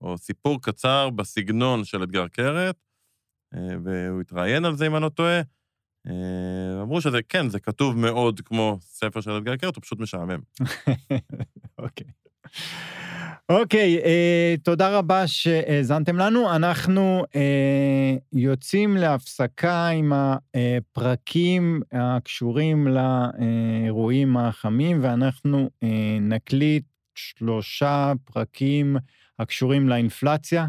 או 0.00 0.18
סיפור 0.18 0.62
קצר 0.62 1.10
בסגנון 1.10 1.84
של 1.84 2.02
אתגר 2.02 2.28
קרת, 2.28 2.56
אה, 2.56 2.91
והוא 3.54 4.20
התראיין 4.20 4.64
על 4.64 4.76
זה, 4.76 4.86
אם 4.86 4.96
אני 4.96 5.02
לא 5.02 5.08
טועה. 5.08 5.40
אה, 6.06 6.82
אמרו 6.82 7.00
שזה, 7.00 7.18
כן, 7.28 7.48
זה 7.48 7.60
כתוב 7.60 7.98
מאוד 7.98 8.40
כמו 8.40 8.78
ספר 8.82 9.20
של 9.20 9.30
אתגר 9.38 9.56
קרת, 9.56 9.76
הוא 9.76 9.82
פשוט 9.82 10.00
משעמם. 10.00 10.40
אוקיי. 11.78 12.06
אוקיי, 13.48 13.98
אה, 14.04 14.54
תודה 14.62 14.98
רבה 14.98 15.26
שהאזנתם 15.26 16.16
לנו. 16.16 16.56
אנחנו 16.56 17.24
אה, 17.36 18.16
יוצאים 18.32 18.96
להפסקה 18.96 19.88
עם 19.88 20.12
הפרקים 20.14 21.82
הקשורים 21.92 22.86
לאירועים 22.86 24.36
החמים, 24.36 24.98
ואנחנו 25.02 25.70
אה, 25.82 26.18
נקליט 26.20 26.84
שלושה 27.14 28.12
פרקים 28.24 28.96
הקשורים 29.38 29.88
לאינפלציה. 29.88 30.66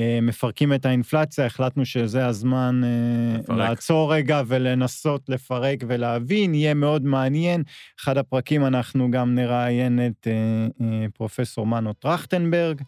אה, 0.00 0.18
מפרקים 0.22 0.72
את 0.72 0.86
האינפלציה, 0.86 1.46
החלטנו 1.46 1.84
שזה 1.84 2.26
הזמן 2.26 2.80
אה, 2.84 3.38
לפרק. 3.38 3.58
לעצור 3.58 4.14
רגע 4.14 4.42
ולנסות 4.46 5.22
לפרק 5.28 5.78
ולהבין, 5.88 6.54
יהיה 6.54 6.74
מאוד 6.74 7.04
מעניין. 7.04 7.62
אחד 8.00 8.18
הפרקים 8.18 8.66
אנחנו 8.66 9.10
גם 9.10 9.34
נראיין 9.34 10.00
את 10.06 10.26
אה, 10.26 11.06
פרופסור 11.14 11.66
מנו 11.66 11.92
טרכטנברג. 11.92 12.82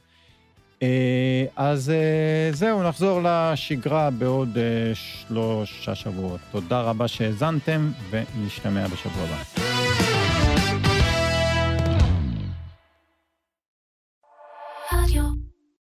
אז 1.56 1.92
זהו, 2.52 2.82
נחזור 2.82 3.20
לשגרה 3.24 4.10
בעוד 4.10 4.58
שלושה 4.94 5.94
שבועות. 5.94 6.40
תודה 6.52 6.80
רבה 6.80 7.08
שהאזנתם, 7.08 7.90
ונשתמע 8.10 8.86
בשבוע 8.86 9.22
הבא. 9.22 9.85